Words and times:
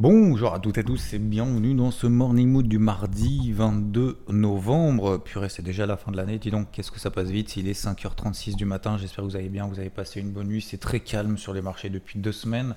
Bonjour 0.00 0.54
à 0.54 0.60
toutes 0.60 0.78
et 0.78 0.82
tous 0.82 1.12
et 1.12 1.18
bienvenue 1.18 1.74
dans 1.74 1.90
ce 1.90 2.06
Morning 2.06 2.48
Mood 2.48 2.66
du 2.66 2.78
mardi 2.78 3.52
22 3.52 4.16
novembre. 4.30 5.18
Purée, 5.18 5.50
c'est 5.50 5.60
déjà 5.60 5.84
la 5.84 5.98
fin 5.98 6.10
de 6.10 6.16
l'année. 6.16 6.38
Dis 6.38 6.50
donc, 6.50 6.68
qu'est-ce 6.72 6.90
que 6.90 6.98
ça 6.98 7.10
passe 7.10 7.28
vite 7.28 7.58
Il 7.58 7.68
est 7.68 7.78
5h36 7.78 8.56
du 8.56 8.64
matin. 8.64 8.96
J'espère 8.96 9.26
que 9.26 9.28
vous 9.28 9.36
allez 9.36 9.50
bien, 9.50 9.66
vous 9.66 9.78
avez 9.78 9.90
passé 9.90 10.20
une 10.20 10.30
bonne 10.30 10.46
nuit. 10.46 10.62
C'est 10.62 10.78
très 10.78 11.00
calme 11.00 11.36
sur 11.36 11.52
les 11.52 11.60
marchés 11.60 11.90
depuis 11.90 12.18
deux 12.18 12.32
semaines. 12.32 12.76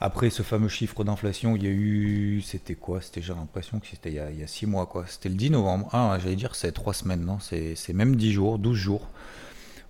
Après 0.00 0.30
ce 0.30 0.42
fameux 0.42 0.66
chiffre 0.66 1.04
d'inflation, 1.04 1.54
il 1.54 1.62
y 1.62 1.68
a 1.68 1.70
eu. 1.70 2.40
C'était 2.44 2.74
quoi 2.74 3.00
C'était, 3.00 3.22
j'ai 3.22 3.32
l'impression 3.32 3.78
que 3.78 3.86
c'était 3.86 4.10
il, 4.10 4.40
y 4.40 4.42
a 4.42 4.46
six 4.48 4.66
mois, 4.66 4.86
quoi. 4.86 5.04
C'était 5.06 5.28
le 5.28 5.36
10 5.36 5.50
novembre. 5.50 5.88
Ah, 5.92 6.18
j'allais 6.20 6.34
dire, 6.34 6.56
c'est 6.56 6.72
trois 6.72 6.92
semaines, 6.92 7.24
non 7.24 7.38
c'est, 7.38 7.76
même 7.94 8.16
10 8.16 8.32
jours, 8.32 8.58
12 8.58 8.76
jours. 8.76 9.08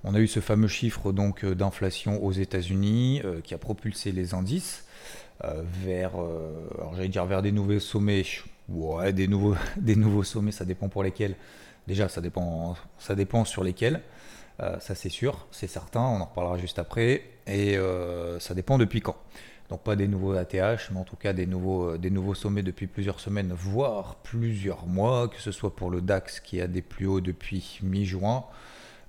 On 0.04 0.14
a 0.14 0.20
eu 0.20 0.28
ce 0.28 0.40
fameux 0.40 0.68
chiffre 0.68 1.12
donc 1.12 1.46
d'inflation 1.46 2.22
aux 2.22 2.32
États-Unis 2.32 3.22
euh, 3.24 3.40
qui 3.40 3.54
a 3.54 3.58
propulsé 3.58 4.12
les 4.12 4.34
indices. 4.34 4.84
Euh, 5.44 5.62
vers, 5.84 6.12
euh, 6.18 6.68
alors 6.78 6.94
j'allais 6.94 7.08
dire 7.08 7.26
vers 7.26 7.42
des 7.42 7.52
nouveaux 7.52 7.80
sommets. 7.80 8.24
Ouais, 8.68 9.12
des 9.12 9.28
nouveaux, 9.28 9.54
des 9.76 9.96
nouveaux 9.96 10.24
sommets, 10.24 10.52
ça 10.52 10.64
dépend 10.64 10.88
pour 10.88 11.02
lesquels. 11.02 11.34
Déjà, 11.86 12.08
ça 12.08 12.20
dépend, 12.20 12.76
ça 12.98 13.14
dépend 13.14 13.44
sur 13.44 13.62
lesquels. 13.62 14.00
Euh, 14.60 14.80
ça 14.80 14.94
c'est 14.94 15.10
sûr, 15.10 15.46
c'est 15.50 15.66
certain, 15.66 16.00
on 16.00 16.20
en 16.20 16.24
reparlera 16.24 16.56
juste 16.58 16.78
après. 16.78 17.22
Et 17.46 17.78
ça 18.40 18.54
dépend 18.54 18.76
depuis 18.78 19.00
quand. 19.00 19.16
Donc 19.68 19.82
pas 19.82 19.96
des 19.96 20.08
nouveaux 20.08 20.32
ATH, 20.32 20.90
mais 20.90 20.98
en 20.98 21.04
tout 21.04 21.16
cas 21.16 21.32
des 21.32 21.46
nouveaux, 21.46 21.96
des 21.96 22.10
nouveaux 22.10 22.34
sommets 22.34 22.62
depuis 22.62 22.86
plusieurs 22.86 23.20
semaines, 23.20 23.52
voire 23.52 24.16
plusieurs 24.16 24.86
mois, 24.86 25.28
que 25.28 25.40
ce 25.40 25.52
soit 25.52 25.74
pour 25.74 25.90
le 25.90 26.00
DAX 26.00 26.40
qui 26.40 26.60
a 26.60 26.66
des 26.66 26.82
plus 26.82 27.06
hauts 27.06 27.20
depuis 27.20 27.78
mi-juin, 27.82 28.44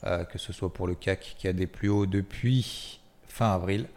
que 0.04 0.38
ce 0.38 0.54
soit 0.54 0.72
pour 0.72 0.88
le 0.88 0.94
CAC 0.94 1.36
qui 1.38 1.48
a 1.48 1.54
des 1.54 1.68
plus 1.68 1.90
hauts 1.90 2.06
depuis 2.06 3.00
fin 3.28 3.52
avril 3.52 3.88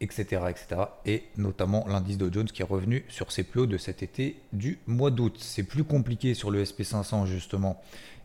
etc., 0.00 0.42
etc. 0.48 0.82
Et 1.04 1.24
notamment 1.36 1.86
l'indice 1.88 2.18
Dow 2.18 2.32
Jones 2.32 2.46
qui 2.46 2.62
est 2.62 2.66
revenu 2.66 3.04
sur 3.08 3.32
ses 3.32 3.42
plus 3.42 3.62
hauts 3.62 3.66
de 3.66 3.78
cet 3.78 4.02
été 4.02 4.40
du 4.52 4.78
mois 4.86 5.10
d'août. 5.10 5.36
C'est 5.38 5.62
plus 5.62 5.84
compliqué 5.84 6.34
sur 6.34 6.50
le 6.50 6.62
SP500 6.62 7.26
justement 7.26 7.82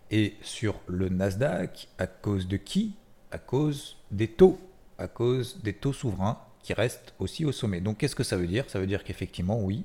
et 0.10 0.36
sur 0.42 0.80
le 0.88 1.10
Nasdaq 1.10 1.88
à 1.98 2.08
cause 2.08 2.48
de 2.48 2.58
qui? 2.58 2.96
À 3.32 3.38
cause 3.38 3.98
des 4.12 4.28
taux, 4.28 4.60
à 4.98 5.08
cause 5.08 5.62
des 5.64 5.74
taux 5.74 5.94
souverains 5.94 6.38
qui 6.64 6.74
restent 6.74 7.14
aussi 7.20 7.46
au 7.46 7.52
sommet. 7.52 7.80
Donc 7.80 7.98
qu'est-ce 7.98 8.16
que 8.16 8.24
ça 8.24 8.36
veut 8.36 8.48
dire? 8.48 8.70
Ça 8.70 8.80
veut 8.80 8.88
dire 8.88 9.04
qu'effectivement, 9.04 9.60
oui, 9.62 9.84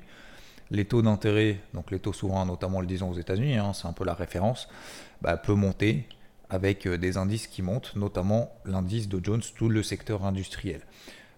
les 0.70 0.84
taux 0.84 1.02
d'intérêt, 1.02 1.60
donc 1.74 1.90
les 1.90 2.00
taux 2.00 2.12
souverains, 2.12 2.44
notamment 2.44 2.80
le 2.80 2.86
disons 2.86 3.10
aux 3.10 3.18
États-Unis, 3.18 3.56
hein, 3.56 3.72
c'est 3.72 3.86
un 3.86 3.92
peu 3.92 4.04
la 4.04 4.14
référence, 4.14 4.68
bah, 5.22 5.36
peut 5.36 5.54
monter 5.54 6.08
avec 6.50 6.86
euh, 6.86 6.98
des 6.98 7.16
indices 7.16 7.46
qui 7.46 7.62
montent, 7.62 7.94
notamment 7.96 8.52
l'indice 8.64 9.08
Dow 9.08 9.20
Jones, 9.22 9.42
tout 9.56 9.68
le 9.68 9.82
secteur 9.82 10.24
industriel. 10.24 10.80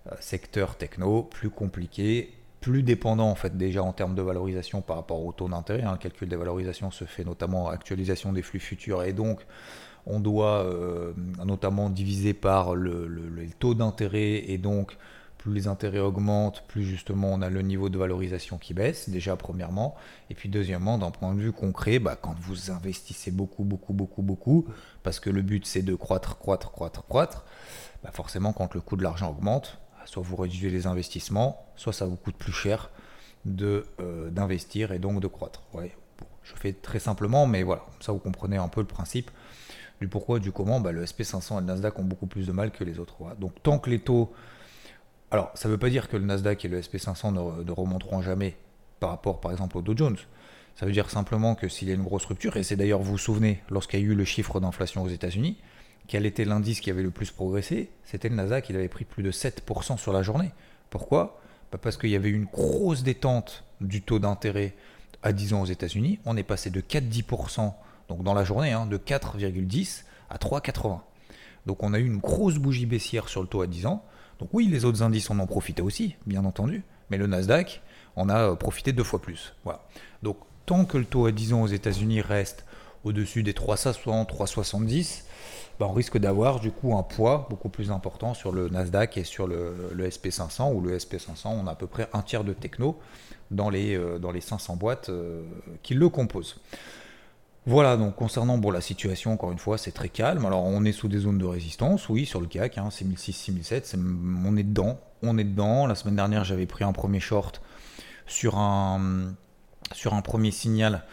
Euh, 0.07 0.15
secteur 0.21 0.77
techno, 0.77 1.23
plus 1.25 1.51
compliqué, 1.51 2.33
plus 2.61 2.83
dépendant 2.83 3.31
en 3.31 3.35
fait 3.35 3.57
déjà 3.57 3.83
en 3.83 3.93
termes 3.93 4.15
de 4.15 4.23
valorisation 4.23 4.81
par 4.81 4.97
rapport 4.97 5.25
au 5.25 5.33
taux 5.33 5.49
d'intérêt. 5.49 5.83
Hein. 5.83 5.93
Le 5.93 5.99
calcul 5.99 6.29
des 6.29 6.37
valorisations 6.37 6.91
se 6.91 7.05
fait 7.05 7.25
notamment 7.25 7.69
actualisation 7.69 8.33
des 8.33 8.43
flux 8.43 8.61
futurs 8.61 9.03
et 9.03 9.12
donc 9.12 9.41
on 10.06 10.21
doit 10.21 10.65
euh, 10.65 11.12
notamment 11.45 11.91
diviser 11.91 12.33
par 12.33 12.75
le, 12.75 13.47
taux 13.59 13.75
d'intérêt 13.75 14.50
et 14.50 14.56
donc 14.56 14.97
plus 15.37 15.53
les 15.53 15.69
intérêts 15.69 16.01
augmentent, 16.01 16.65
plus 16.67 16.84
justement 16.84 17.28
on 17.33 17.43
a 17.43 17.51
le 17.51 17.62
niveau 17.62 17.89
de 17.89 17.99
valorisation 17.99 18.59
qui 18.59 18.75
baisse, 18.75 19.09
déjà 19.09 19.37
premièrement. 19.37 19.95
Et 20.31 20.34
puis 20.34 20.49
deuxièmement, 20.49 20.99
d'un 20.99 21.12
point 21.12 21.33
de 21.33 21.41
vue 21.41 21.53
concret, 21.53 22.01
bah, 22.01 22.17
quand 22.21 22.34
vous 22.41 22.72
investissez 22.72 23.31
beaucoup, 23.31 23.62
beaucoup, 23.62 23.93
beaucoup, 23.93 24.22
beaucoup, 24.22 24.67
parce 25.05 25.21
que 25.21 25.31
le 25.31 25.43
but 25.43 25.65
c'est 25.65 25.83
de 25.83 25.95
croître, 25.95 26.39
croître, 26.39 26.72
croître, 26.72 27.05
croître, 27.06 27.45
bah 28.03 28.11
forcément 28.12 28.53
quand 28.53 28.75
le 28.75 28.81
coût 28.81 28.97
de 28.97 29.03
l'argent 29.03 29.31
augmente, 29.31 29.78
soit 30.09 30.23
vous 30.23 30.37
réduisez 30.37 30.71
les 30.71 30.87
investissements, 30.87 31.67
soit 31.77 31.93
ça 31.93 32.07
vous 32.07 32.17
coûte 32.17 32.37
plus 32.37 32.53
cher 32.53 32.91
euh, 33.47 34.31
d'investir 34.31 34.93
et 34.93 34.99
donc 34.99 35.21
de 35.21 35.27
croître. 35.27 35.63
Ouais, 35.75 35.95
je 36.43 36.55
fais 36.57 36.73
très 36.73 36.99
simplement, 36.99 37.47
mais 37.47 37.63
voilà, 37.63 37.85
ça 38.01 38.13
vous 38.13 38.19
comprenez 38.19 38.57
un 38.57 38.69
peu 38.69 38.81
le 38.81 38.87
principe 38.87 39.31
du 40.01 40.09
pourquoi, 40.09 40.39
du 40.39 40.51
comment. 40.51 40.81
Bah, 40.81 40.93
le 40.93 41.05
SP500 41.05 41.59
et 41.59 41.61
le 41.61 41.67
Nasdaq 41.67 41.99
ont 41.99 42.05
beaucoup 42.05 42.27
plus 42.27 42.47
de 42.47 42.53
mal 42.53 42.71
que 42.71 42.85
les 42.85 42.99
autres. 42.99 43.17
Donc 43.39 43.63
tant 43.63 43.79
que 43.79 43.91
les 43.91 43.99
taux... 43.99 44.33
Alors, 45.31 45.51
ça 45.55 45.69
ne 45.69 45.75
veut 45.75 45.79
pas 45.79 45.91
dire 45.91 46.09
que 46.09 46.17
le 46.17 46.25
Nasdaq 46.25 46.65
et 46.65 46.69
le 46.69 46.81
SP500 46.81 47.35
ne, 47.35 47.71
remonteront 47.71 48.23
jamais 48.23 48.57
par 49.01 49.11
rapport, 49.11 49.41
par 49.41 49.53
exemple, 49.53 49.77
au 49.77 49.83
Dow 49.83 49.95
Jones. 49.95 50.17
Ça 50.75 50.87
veut 50.87 50.93
dire 50.93 51.11
simplement 51.11 51.55
que 51.55 51.69
s'il 51.69 51.89
y 51.89 51.91
a 51.91 51.95
une 51.95 52.03
grosse 52.03 52.25
rupture, 52.25 52.57
et 52.57 52.63
c'est 52.63 52.77
d'ailleurs, 52.77 53.01
vous 53.01 53.13
vous 53.13 53.19
souvenez, 53.19 53.63
lorsqu'il 53.69 54.01
y 54.01 54.03
a 54.03 54.07
eu 54.07 54.15
le 54.15 54.25
chiffre 54.25 54.59
d'inflation 54.59 55.03
aux 55.03 55.09
États-Unis, 55.09 55.59
quel 56.09 56.25
était 56.25 56.47
l'indice 56.47 56.81
qui 56.81 56.91
avait 56.91 57.03
le 57.03 57.11
plus 57.11 57.31
progressé 57.31 57.91
C'était 58.03 58.31
le 58.31 58.35
Nasdaq, 58.35 58.69
il 58.71 58.77
avait 58.77 58.89
pris 58.89 59.05
plus 59.05 59.23
de 59.23 59.31
7% 59.31 59.99
sur 59.99 60.13
la 60.13 60.23
journée. 60.23 60.51
Pourquoi? 60.91 61.39
Bah, 61.71 61.79
Parce 61.81 61.99
qu'il 61.99 62.11
y 62.11 62.17
avait 62.17 62.31
une 62.31 62.47
grosse 62.47 63.03
détente 63.03 63.65
du 63.83 64.01
taux 64.03 64.19
d'intérêt 64.19 64.75
à 65.23 65.33
10 65.33 65.53
ans 65.53 65.63
aux 65.63 65.67
États-Unis. 65.67 66.19
On 66.25 66.37
est 66.37 66.43
passé 66.43 66.71
de 66.71 66.81
4,10%, 66.81 67.75
donc 68.09 68.23
dans 68.23 68.33
la 68.33 68.43
journée, 68.43 68.73
hein, 68.73 68.87
de 68.87 68.97
4,10 68.97 70.05
à 70.31 70.39
3,80. 70.39 71.01
Donc 71.67 71.83
on 71.83 71.93
a 71.93 71.99
eu 71.99 72.07
une 72.07 72.19
grosse 72.19 72.57
bougie 72.57 72.87
baissière 72.87 73.29
sur 73.29 73.43
le 73.43 73.47
taux 73.47 73.61
à 73.61 73.67
10 73.67 73.85
ans. 73.85 74.03
Donc 74.39 74.49
oui, 74.55 74.67
les 74.67 74.87
autres 74.87 75.03
indices 75.03 75.31
en 75.31 75.39
ont 75.39 75.47
profité 75.47 75.83
aussi, 75.83 76.17
bien 76.27 76.47
entendu, 76.47 76.85
mais 77.11 77.19
le 77.19 77.27
Nasdaq 77.27 77.83
en 78.17 78.31
a 78.31 78.51
euh, 78.51 78.55
profité 78.55 78.93
deux 78.93 79.05
fois 79.05 79.21
plus. 79.21 79.55
Voilà. 79.65 79.85
Donc 80.23 80.39
tant 80.65 80.87
que 80.87 80.97
le 80.97 81.05
taux 81.05 81.27
à 81.27 81.33
10 81.33 81.53
ans 81.53 81.63
aux 81.63 81.69
États-Unis 81.69 82.23
reste 82.23 82.65
au-dessus 83.05 83.43
des 83.43 83.53
360, 83.53 84.29
370, 84.29 85.25
bah, 85.78 85.87
on 85.89 85.93
risque 85.93 86.19
d'avoir 86.19 86.59
du 86.61 86.72
coup 86.72 86.97
un 86.97 87.03
poids 87.03 87.47
beaucoup 87.50 87.69
plus 87.69 87.91
important 87.91 88.34
sur 88.34 88.53
le 88.53 88.69
Nasdaq 88.69 89.16
et 89.16 89.25
sur 89.25 89.47
le, 89.47 89.93
SP500, 89.97 90.72
ou 90.75 90.81
le 90.81 90.97
SP500, 90.97 91.49
on 91.49 91.66
a 91.66 91.72
à 91.72 91.75
peu 91.75 91.87
près 91.87 92.09
un 92.12 92.22
tiers 92.22 92.44
de 92.44 92.53
techno 92.53 92.99
dans 93.50 93.71
les, 93.71 93.97
euh, 93.97 94.19
dans 94.19 94.33
les 94.33 94.41
500 94.41 94.77
boîtes 94.77 95.09
euh, 95.09 95.43
qui 95.83 95.94
le 95.94 96.09
composent. 96.09 96.61
Voilà, 97.66 97.97
donc 97.97 98.16
concernant 98.16 98.59
la 98.71 98.81
situation, 98.81 99.33
encore 99.33 99.53
une 99.53 99.59
fois, 99.59 99.77
c'est 99.77 99.93
très 99.93 100.09
calme. 100.09 100.47
Alors 100.47 100.65
on 100.65 100.84
est 100.84 100.93
sous 100.93 101.06
des 101.06 101.19
zones 101.19 101.39
de 101.39 101.44
résistance, 101.44 102.09
oui, 102.09 102.25
sur 102.25 102.41
le 102.41 102.47
CAC, 102.47 102.78
hein, 102.78 102.91
6006, 102.91 103.33
6007, 103.33 103.97
on 104.47 104.56
est 104.56 104.62
dedans, 104.62 104.99
on 105.22 105.37
est 105.37 105.45
dedans. 105.45 105.87
La 105.87 105.95
semaine 105.95 106.16
dernière, 106.16 106.45
j'avais 106.45 106.66
pris 106.66 106.84
un 106.84 106.93
premier 106.93 107.21
short 107.21 107.60
sur 108.27 108.56
un, 108.56 109.34
sur 109.93 110.15
un 110.15 110.22
premier 110.22 110.50
signal, 110.50 111.05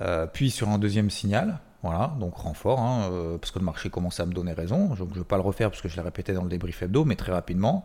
euh, 0.00 0.26
puis 0.26 0.50
sur 0.50 0.68
un 0.68 0.78
deuxième 0.78 1.10
signal. 1.10 1.58
Voilà, 1.84 2.14
donc 2.18 2.34
renfort, 2.36 2.80
hein, 2.80 3.10
euh, 3.12 3.36
parce 3.36 3.50
que 3.50 3.58
le 3.58 3.64
marché 3.66 3.90
commençait 3.90 4.22
à 4.22 4.26
me 4.26 4.32
donner 4.32 4.54
raison. 4.54 4.94
Je 4.94 5.04
ne 5.04 5.08
vais 5.10 5.22
pas 5.22 5.36
le 5.36 5.42
refaire 5.42 5.68
parce 5.68 5.82
que 5.82 5.88
je 5.90 5.96
l'ai 5.96 6.00
répété 6.00 6.32
dans 6.32 6.42
le 6.42 6.48
débrief 6.48 6.80
hebdo, 6.80 7.04
mais 7.04 7.14
très 7.14 7.30
rapidement, 7.30 7.84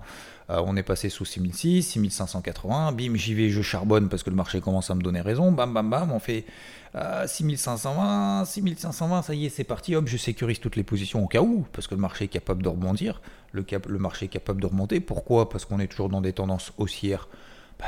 euh, 0.49 0.63
on 0.65 0.77
est 0.77 0.83
passé 0.83 1.09
sous 1.09 1.25
6006, 1.25 1.83
6580, 1.83 2.93
bim, 2.93 3.15
j'y 3.15 3.33
vais, 3.33 3.49
je 3.49 3.61
charbonne 3.61 4.07
parce 4.07 4.23
que 4.23 4.29
le 4.29 4.37
marché 4.37 4.61
commence 4.61 4.89
à 4.89 4.95
me 4.95 5.01
donner 5.01 5.19
raison, 5.19 5.51
bam, 5.51 5.73
bam, 5.73 5.89
bam, 5.89 6.13
on 6.13 6.19
fait 6.19 6.45
6520, 6.93 8.45
6520, 8.45 9.21
ça 9.21 9.33
y 9.33 9.47
est, 9.47 9.49
c'est 9.49 9.65
parti, 9.65 9.97
hop, 9.97 10.07
je 10.07 10.15
sécurise 10.15 10.61
toutes 10.61 10.77
les 10.77 10.83
positions 10.83 11.21
au 11.25 11.27
cas 11.27 11.41
où, 11.41 11.65
parce 11.73 11.87
que 11.87 11.93
le 11.93 11.99
marché 11.99 12.23
est 12.23 12.29
capable 12.29 12.63
de 12.63 12.69
rebondir, 12.69 13.21
le, 13.51 13.65
le 13.85 13.99
marché 13.99 14.27
est 14.27 14.29
capable 14.29 14.61
de 14.61 14.67
remonter. 14.67 15.01
Pourquoi? 15.01 15.49
Parce 15.49 15.65
qu'on 15.65 15.81
est 15.81 15.87
toujours 15.87 16.07
dans 16.07 16.21
des 16.21 16.31
tendances 16.31 16.71
haussières 16.77 17.27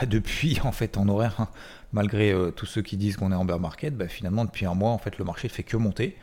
depuis 0.05 0.59
en 0.63 0.71
fait 0.71 0.97
en 0.97 1.07
horaire, 1.07 1.35
hein, 1.39 1.47
malgré 1.93 2.31
euh, 2.31 2.51
tous 2.51 2.65
ceux 2.65 2.81
qui 2.81 2.97
disent 2.97 3.17
qu'on 3.17 3.31
est 3.31 3.35
en 3.35 3.45
bear 3.45 3.59
market, 3.59 3.95
bah, 3.95 4.07
finalement 4.07 4.45
depuis 4.45 4.65
un 4.65 4.73
mois 4.73 4.91
en 4.91 4.97
fait 4.97 5.17
le 5.17 5.25
marché 5.25 5.49
fait 5.49 5.63
que 5.63 5.77
monter. 5.77 6.15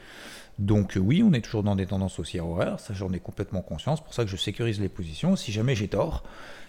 Donc 0.58 0.96
euh, 0.96 1.00
oui, 1.00 1.22
on 1.22 1.32
est 1.32 1.40
toujours 1.40 1.62
dans 1.62 1.76
des 1.76 1.86
tendances 1.86 2.18
haussières 2.18 2.46
horaires, 2.46 2.80
ça 2.80 2.94
j'en 2.94 3.12
ai 3.12 3.20
complètement 3.20 3.60
conscience, 3.60 4.02
pour 4.02 4.12
ça 4.12 4.24
que 4.24 4.30
je 4.30 4.36
sécurise 4.36 4.80
les 4.80 4.88
positions. 4.88 5.36
Si 5.36 5.52
jamais 5.52 5.76
j'ai 5.76 5.88
tort, 5.88 6.24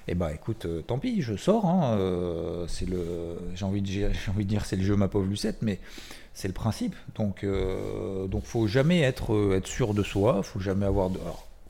eh 0.08 0.14
bah 0.14 0.32
écoute, 0.34 0.66
euh, 0.66 0.82
tant 0.82 1.00
pis, 1.00 1.22
je 1.22 1.36
sors. 1.36 1.66
Hein, 1.66 1.98
c'est 2.68 2.88
j'ai 3.56 3.66
envie 3.66 3.82
de, 3.82 4.44
dire 4.44 4.66
c'est 4.66 4.76
le 4.76 4.84
jeu 4.84 4.96
ma 4.96 5.08
pauvre 5.08 5.28
Lucette, 5.28 5.62
mais 5.62 5.80
c'est 6.34 6.48
le 6.48 6.54
principe. 6.54 6.96
Donc 7.16 7.46
donc 8.28 8.44
faut 8.44 8.68
jamais 8.68 9.02
être 9.02 9.62
sûr 9.66 9.94
de 9.94 10.04
soi, 10.04 10.44
faut 10.44 10.60
jamais 10.60 10.86
avoir 10.86 11.10
de 11.10 11.20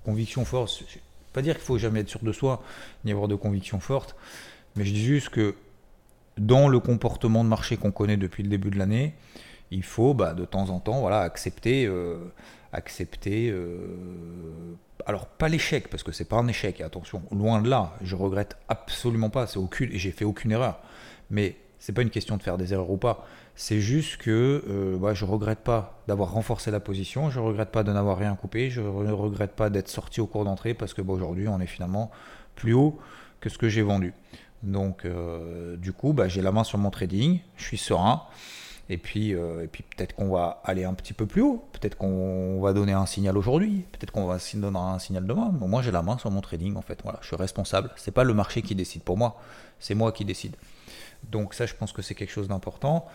conviction 0.04 0.44
forte. 0.44 0.84
Pas 1.32 1.42
dire 1.42 1.56
qu'il 1.56 1.64
faut 1.64 1.78
jamais 1.78 2.02
être 2.02 2.10
sûr 2.10 2.24
de 2.24 2.34
soi, 2.34 2.64
ni 3.06 3.12
avoir 3.12 3.28
de 3.28 3.36
conviction 3.36 3.80
forte. 3.80 4.16
Mais 4.76 4.86
je 4.86 4.94
dis 4.94 5.04
juste 5.04 5.30
que 5.30 5.56
dans 6.38 6.68
le 6.68 6.80
comportement 6.80 7.44
de 7.44 7.50
marché 7.50 7.78
qu'on 7.78 7.92
connaît 7.92 8.18
depuis 8.18 8.44
le 8.44 8.50
début 8.50 8.70
de 8.70 8.78
l'année, 8.78 9.14
il 9.72 9.84
faut 9.84 10.14
bah, 10.14 10.34
de 10.34 10.46
temps 10.46 10.70
en 10.70 10.80
temps 10.80 11.08
accepter, 11.08 11.92
accepter 12.72 13.54
alors 15.06 15.26
pas 15.26 15.50
l'échec 15.50 15.90
parce 15.90 16.04
que 16.04 16.12
c'est 16.12 16.26
pas 16.26 16.38
un 16.38 16.48
échec 16.48 16.82
attention 16.82 17.24
loin 17.32 17.62
de 17.62 17.70
là 17.70 17.96
je 18.02 18.16
regrette 18.16 18.58
absolument 18.68 19.30
pas 19.30 19.48
c'est 19.48 19.58
aucune 19.58 19.90
j'ai 19.94 20.12
fait 20.12 20.26
aucune 20.26 20.52
erreur. 20.52 20.80
Mais 21.30 21.56
c'est 21.80 21.94
pas 21.94 22.02
une 22.02 22.10
question 22.10 22.38
de 22.38 22.44
faire 22.44 22.58
des 22.58 22.74
erreurs 22.74 22.90
ou 22.90 22.98
pas 22.98 23.26
c'est 23.56 23.80
juste 23.80 24.18
que 24.18 24.64
euh, 24.70 24.98
bah, 24.98 25.14
je 25.14 25.26
regrette 25.26 25.60
pas 25.60 26.02
d'avoir 26.08 26.32
renforcé 26.32 26.72
la 26.72 26.80
position 26.80 27.30
je 27.30 27.40
regrette 27.40 27.70
pas 27.72 27.84
de 27.84 27.92
n'avoir 27.92 28.18
rien 28.18 28.36
coupé 28.36 28.70
je 28.70 28.82
ne 28.82 29.12
regrette 29.12 29.54
pas 29.54 29.70
d'être 29.70 29.88
sorti 29.88 30.22
au 30.22 30.28
cours 30.28 30.46
d'entrée 30.46 30.74
parce 30.74 30.94
que 30.94 31.02
bah, 31.02 31.14
aujourd'hui 31.14 31.48
on 31.48 31.60
est 31.60 31.68
finalement 31.68 32.12
plus 32.56 32.74
haut 32.74 33.00
que 33.40 33.50
ce 33.50 33.58
que 33.58 33.70
j'ai 33.70 33.82
vendu 33.82 34.14
donc 34.64 35.06
euh, 35.06 35.78
du 35.78 35.94
coup 35.94 36.14
bah, 36.14 36.28
j'ai 36.28 36.42
la 36.42 36.52
main 36.52 36.64
sur 36.64 36.78
mon 36.78 36.90
trading 36.90 37.40
je 37.56 37.64
suis 37.64 37.78
serein 37.78 38.24
et 38.92 38.98
puis, 38.98 39.36
euh, 39.36 39.64
et 39.64 39.68
puis 39.68 39.84
peut-être 39.84 40.16
qu'on 40.16 40.30
va 40.30 40.62
aller 40.66 40.84
un 40.84 40.96
petit 40.96 41.14
peu 41.14 41.28
plus 41.28 41.44
haut. 41.44 41.64
Peut-être 41.74 41.96
qu'on 41.96 42.60
va 42.60 42.74
donner 42.74 42.94
un 42.94 43.06
signal 43.06 43.38
aujourd'hui. 43.38 43.86
Peut-être 43.92 44.12
qu'on 44.12 44.26
va 44.26 44.40
donner 44.56 44.80
un 44.80 44.98
signal 44.98 45.28
demain. 45.28 45.52
moi, 45.52 45.84
j'ai 45.84 45.92
la 45.92 46.02
main 46.02 46.18
sur 46.18 46.32
mon 46.32 46.42
trading 46.42 46.76
en 46.76 46.82
fait. 46.82 47.00
Voilà, 47.04 47.20
je 47.22 47.28
suis 47.28 47.36
responsable. 47.36 47.92
C'est 47.96 48.12
pas 48.12 48.24
le 48.24 48.34
marché 48.34 48.64
qui 48.64 48.74
décide 48.74 49.04
pour 49.04 49.16
moi. 49.16 49.40
C'est 49.80 49.94
moi 49.94 50.12
qui 50.12 50.26
décide. 50.26 50.56
Donc 51.30 51.54
ça, 51.54 51.68
je 51.68 51.76
pense 51.76 51.92
que 51.92 52.02
c'est 52.02 52.16
quelque 52.16 52.32
chose 52.32 52.48
d'important. 52.48 53.06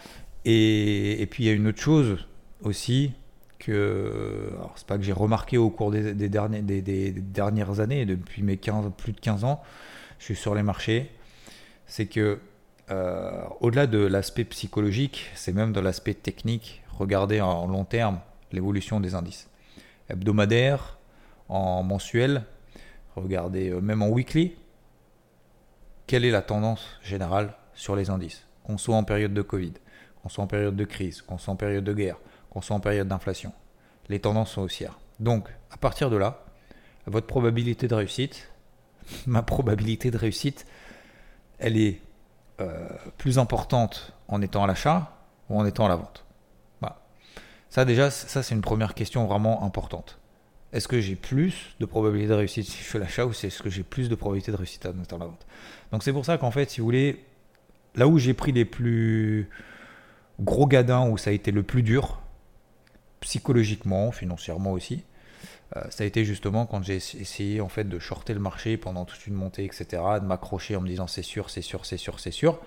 Et, 0.45 1.21
et, 1.21 1.27
puis 1.27 1.45
il 1.45 1.47
y 1.49 1.51
a 1.51 1.55
une 1.55 1.67
autre 1.67 1.81
chose 1.81 2.19
aussi 2.63 3.13
que, 3.59 4.51
alors 4.53 4.75
c'est 4.77 4.87
pas 4.87 4.99
que 4.99 5.03
j'ai 5.03 5.13
remarqué 5.13 5.59
au 5.59 5.71
cours 5.71 5.91
des, 5.91 6.15
derniers, 6.29 6.63
des, 6.63 6.83
des, 6.83 7.13
dernières 7.13 7.81
années, 7.81 8.05
depuis 8.05 8.43
mes 8.43 8.59
15, 8.59 8.93
plus 8.97 9.13
de 9.13 9.21
15 9.21 9.45
ans, 9.45 9.63
je 10.19 10.27
suis 10.27 10.37
sur 10.37 10.55
les 10.55 10.63
marchés, 10.63 11.11
c'est 11.87 12.07
que 12.07 12.39
euh, 12.91 13.45
au-delà 13.61 13.87
de 13.87 13.99
l'aspect 13.99 14.45
psychologique, 14.45 15.31
c'est 15.35 15.53
même 15.53 15.73
de 15.73 15.81
l'aspect 15.81 16.15
technique. 16.15 16.83
Regardez 16.99 17.41
en 17.41 17.67
long 17.67 17.85
terme 17.85 18.21
l'évolution 18.53 19.01
des 19.01 19.15
indices. 19.15 19.49
Hebdomadaire, 20.09 20.99
en 21.49 21.83
mensuel, 21.83 22.45
regardez 23.17 23.71
euh, 23.71 23.81
même 23.81 24.03
en 24.03 24.09
weekly. 24.09 24.55
Quelle 26.07 26.25
est 26.25 26.31
la 26.31 26.43
tendance 26.43 26.87
générale 27.03 27.55
sur 27.75 27.97
les 27.97 28.11
indices? 28.11 28.47
Qu'on 28.65 28.77
soit 28.77 28.97
en 28.97 29.05
période 29.05 29.33
de 29.33 29.43
Covid, 29.43 29.73
qu'on 30.23 30.29
soit 30.29 30.45
en 30.45 30.47
période 30.47 30.77
de 30.77 30.85
crise, 30.85 31.23
qu'on 31.23 31.39
soit 31.39 31.55
en 31.55 31.57
période 31.57 31.85
de 31.85 31.93
guerre, 31.95 32.19
qu'on 32.51 32.61
soit 32.61 32.77
en 32.77 32.81
période 32.81 33.09
d'inflation. 33.09 33.53
Les 34.09 34.21
tendances 34.21 34.53
sont 34.53 34.63
haussières. 34.63 34.99
Donc, 35.21 35.49
à 35.71 35.79
partir 35.79 36.11
de 36.11 36.17
là, 36.17 36.45
votre 37.07 37.27
probabilité 37.27 37.89
de 37.89 37.95
réussite, 37.95 38.51
ma 39.27 39.43
probabilité 39.43 40.11
de 40.11 40.19
réussite, 40.19 40.67
elle 41.65 41.79
est 41.79 42.01
euh, 42.61 42.89
plus 43.17 43.39
importante 43.39 44.13
en 44.29 44.43
étant 44.43 44.63
à 44.63 44.67
l'achat 44.67 45.11
ou 45.49 45.59
en 45.59 45.65
étant 45.65 45.87
à 45.87 45.89
la 45.89 45.97
vente 45.97 46.25
voilà. 46.81 47.01
Ça 47.71 47.85
déjà, 47.85 48.11
ça 48.11 48.43
c'est 48.43 48.55
une 48.55 48.61
première 48.61 48.95
question 48.95 49.27
vraiment 49.27 49.65
importante. 49.65 50.19
Est-ce 50.73 50.89
que 50.89 51.01
j'ai 51.01 51.17
plus 51.17 51.75
de 51.81 51.87
probabilité 51.87 52.29
de 52.29 52.35
réussite 52.35 52.67
si 52.67 52.79
je 52.79 52.85
fais 52.85 52.99
l'achat 52.99 53.25
ou 53.25 53.31
est-ce 53.31 53.63
que 53.63 53.71
j'ai 53.71 53.83
plus 53.83 54.09
de 54.09 54.15
probabilité 54.15 54.53
de 54.53 54.57
réussite 54.57 54.85
en 54.87 55.03
étant 55.03 55.17
à 55.17 55.21
la 55.21 55.27
vente? 55.27 55.47
Donc 55.91 56.03
c'est 56.03 56.13
pour 56.13 56.25
ça 56.25 56.37
qu'en 56.37 56.51
fait, 56.51 56.69
si 56.71 56.81
vous 56.81 56.87
voulez, 56.87 57.25
là 57.95 58.09
où 58.09 58.19
j'ai 58.19 58.35
pris 58.35 58.53
les 58.53 58.65
plus 58.65 59.49
gros 60.41 60.67
gadins, 60.67 61.09
où 61.09 61.17
ça 61.17 61.31
a 61.31 61.33
été 61.33 61.51
le 61.51 61.63
plus 61.63 61.83
dur, 61.83 62.21
psychologiquement, 63.21 64.11
financièrement 64.11 64.73
aussi, 64.73 65.05
ça 65.91 66.05
a 66.05 66.07
été 66.07 66.25
justement 66.25 66.67
quand 66.67 66.83
j'ai 66.83 66.97
essayé 66.97 67.61
en 67.61 67.69
fait 67.69 67.89
de 67.89 67.99
shorter 67.99 68.33
le 68.33 68.41
marché 68.41 68.77
pendant 68.77 69.05
toute 69.05 69.27
une 69.27 69.35
montée, 69.35 69.65
etc., 69.65 70.03
de 70.21 70.27
m'accrocher 70.27 70.77
en 70.77 70.81
me 70.81 70.89
disant 70.89 71.07
c'est 71.07 71.23
sûr, 71.23 71.51
c'est 71.51 71.63
sûr, 71.63 71.85
c'est 71.85 71.97
sûr, 71.97 72.21
c'est 72.21 72.31
sûr. 72.31 72.61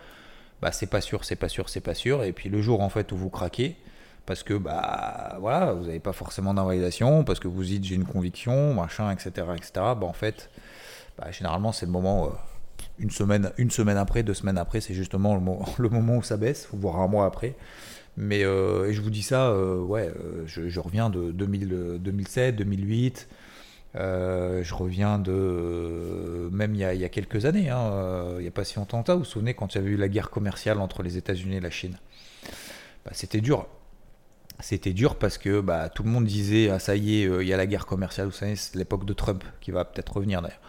Bah 0.61 0.71
c'est 0.71 0.87
pas 0.87 1.01
sûr, 1.01 1.23
c'est 1.23 1.35
pas 1.35 1.49
sûr, 1.49 1.69
c'est 1.69 1.81
pas 1.81 1.93
sûr. 1.93 2.23
Et 2.23 2.33
puis 2.33 2.49
le 2.49 2.61
jour 2.61 2.81
en 2.81 2.89
fait 2.89 3.11
où 3.11 3.17
vous 3.17 3.29
craquez, 3.29 3.77
parce 4.25 4.43
que 4.43 4.53
bah 4.55 5.37
voilà, 5.39 5.73
vous 5.73 5.85
n'avez 5.85 5.99
pas 5.99 6.13
forcément 6.13 6.53
d'invalidation, 6.53 7.23
parce 7.23 7.39
que 7.39 7.47
vous 7.47 7.63
dites 7.63 7.83
j'ai 7.83 7.95
une 7.95 8.05
conviction, 8.05 8.73
machin, 8.73 9.11
etc., 9.11 9.29
etc. 9.55 9.71
Bah 9.75 9.99
en 10.01 10.13
fait, 10.13 10.49
bah, 11.17 11.31
généralement 11.31 11.71
c'est 11.71 11.85
le 11.85 11.91
moment. 11.91 12.27
Euh, 12.27 12.29
une 12.99 13.11
semaine, 13.11 13.51
une 13.57 13.69
semaine 13.69 13.97
après, 13.97 14.23
deux 14.23 14.33
semaines 14.33 14.57
après, 14.57 14.81
c'est 14.81 14.95
justement 14.95 15.35
le, 15.35 15.41
le, 15.83 15.89
moment 15.89 16.17
où 16.17 16.23
ça 16.23 16.35
baisse, 16.35 16.67
voire 16.73 16.99
un 16.99 17.07
mois 17.07 17.25
après. 17.25 17.55
Mais 18.17 18.43
euh, 18.43 18.89
et 18.89 18.93
je 18.93 19.01
vous 19.01 19.11
dis 19.11 19.21
ça, 19.21 19.49
euh, 19.49 19.79
ouais, 19.79 20.11
euh, 20.19 20.43
je, 20.47 20.79
reviens 20.79 21.11
de 21.11 21.31
2007, 21.31 22.55
2008. 22.55 23.27
je 23.93 24.73
reviens 24.73 25.19
de 25.19 26.49
même 26.51 26.73
il 26.73 26.79
y, 26.79 26.83
a, 26.83 27.09
quelques 27.09 27.45
années, 27.45 27.69
hein, 27.69 28.25
il 28.37 28.41
n'y 28.41 28.47
a 28.47 28.51
pas 28.51 28.63
si 28.63 28.77
longtemps 28.77 29.03
que 29.03 29.07
ça. 29.07 29.13
Vous 29.13 29.19
vous 29.19 29.25
souvenez 29.25 29.53
quand 29.53 29.75
il 29.75 29.77
y 29.77 29.81
avait 29.81 29.91
eu 29.91 29.97
la 29.97 30.09
guerre 30.09 30.31
commerciale 30.31 30.79
entre 30.79 31.03
les 31.03 31.17
États-Unis 31.17 31.57
et 31.57 31.59
la 31.59 31.69
Chine? 31.69 31.97
Bah, 33.05 33.11
C'était 33.13 33.39
dur. 33.41 33.67
C'était 34.59 34.93
dur 34.93 35.17
parce 35.17 35.37
que 35.37 35.61
bah, 35.61 35.87
tout 35.89 36.01
le 36.01 36.09
monde 36.09 36.25
disait 36.25 36.69
ah 36.71 36.79
ça 36.79 36.95
y 36.95 37.21
est, 37.21 37.29
il 37.41 37.47
y 37.47 37.53
a 37.53 37.57
la 37.57 37.67
guerre 37.67 37.85
commerciale. 37.85 38.25
Vous 38.25 38.33
savez, 38.33 38.55
c'est 38.55 38.75
l'époque 38.75 39.05
de 39.05 39.13
Trump 39.13 39.43
qui 39.61 39.69
va 39.69 39.85
peut-être 39.85 40.13
revenir 40.17 40.41
d'ailleurs. 40.41 40.59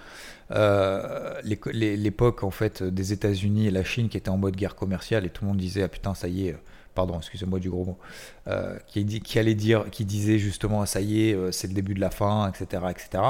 l'époque 1.73 2.45
en 2.45 2.51
fait 2.51 2.83
des 2.83 3.15
États-Unis 3.15 3.69
et 3.69 3.71
la 3.71 3.85
Chine 3.85 4.11
qui 4.11 4.19
était 4.19 4.29
en 4.29 4.37
mode 4.37 4.57
guerre 4.57 4.75
commerciale 4.75 5.25
et 5.25 5.31
tout 5.31 5.45
le 5.45 5.49
monde 5.49 5.57
disait 5.57 5.83
ah 5.83 5.89
putain 5.89 6.13
ça 6.13 6.29
y 6.29 6.49
est 6.49 6.57
pardon, 6.99 7.17
excusez-moi 7.19 7.61
du 7.61 7.71
gros 7.71 7.85
mot, 7.85 7.99
euh, 8.49 8.77
qui, 8.89 9.39
allait 9.39 9.55
dire, 9.55 9.89
qui 9.89 10.05
disait 10.05 10.37
justement, 10.37 10.85
ça 10.85 11.01
y 11.01 11.29
est, 11.29 11.33
euh, 11.33 11.53
c'est 11.53 11.69
le 11.69 11.73
début 11.73 11.95
de 11.95 12.01
la 12.01 12.11
fin, 12.11 12.51
etc., 12.51 12.83
etc. 12.91 13.23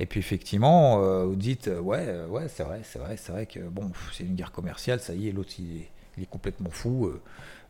Et 0.00 0.06
puis 0.06 0.20
effectivement, 0.20 1.02
euh, 1.04 1.26
vous 1.26 1.36
dites, 1.36 1.70
ouais, 1.82 2.24
ouais, 2.30 2.48
c'est 2.48 2.62
vrai, 2.62 2.80
c'est 2.84 2.98
vrai, 2.98 3.18
c'est 3.18 3.30
vrai 3.30 3.44
que 3.44 3.60
bon, 3.60 3.90
c'est 4.14 4.24
une 4.24 4.34
guerre 4.34 4.52
commerciale, 4.52 5.00
ça 5.00 5.12
y 5.12 5.28
est, 5.28 5.32
l'autre 5.32 5.52
il, 5.58 5.82
est 6.22 6.30
complètement 6.30 6.70
fou. 6.70 7.12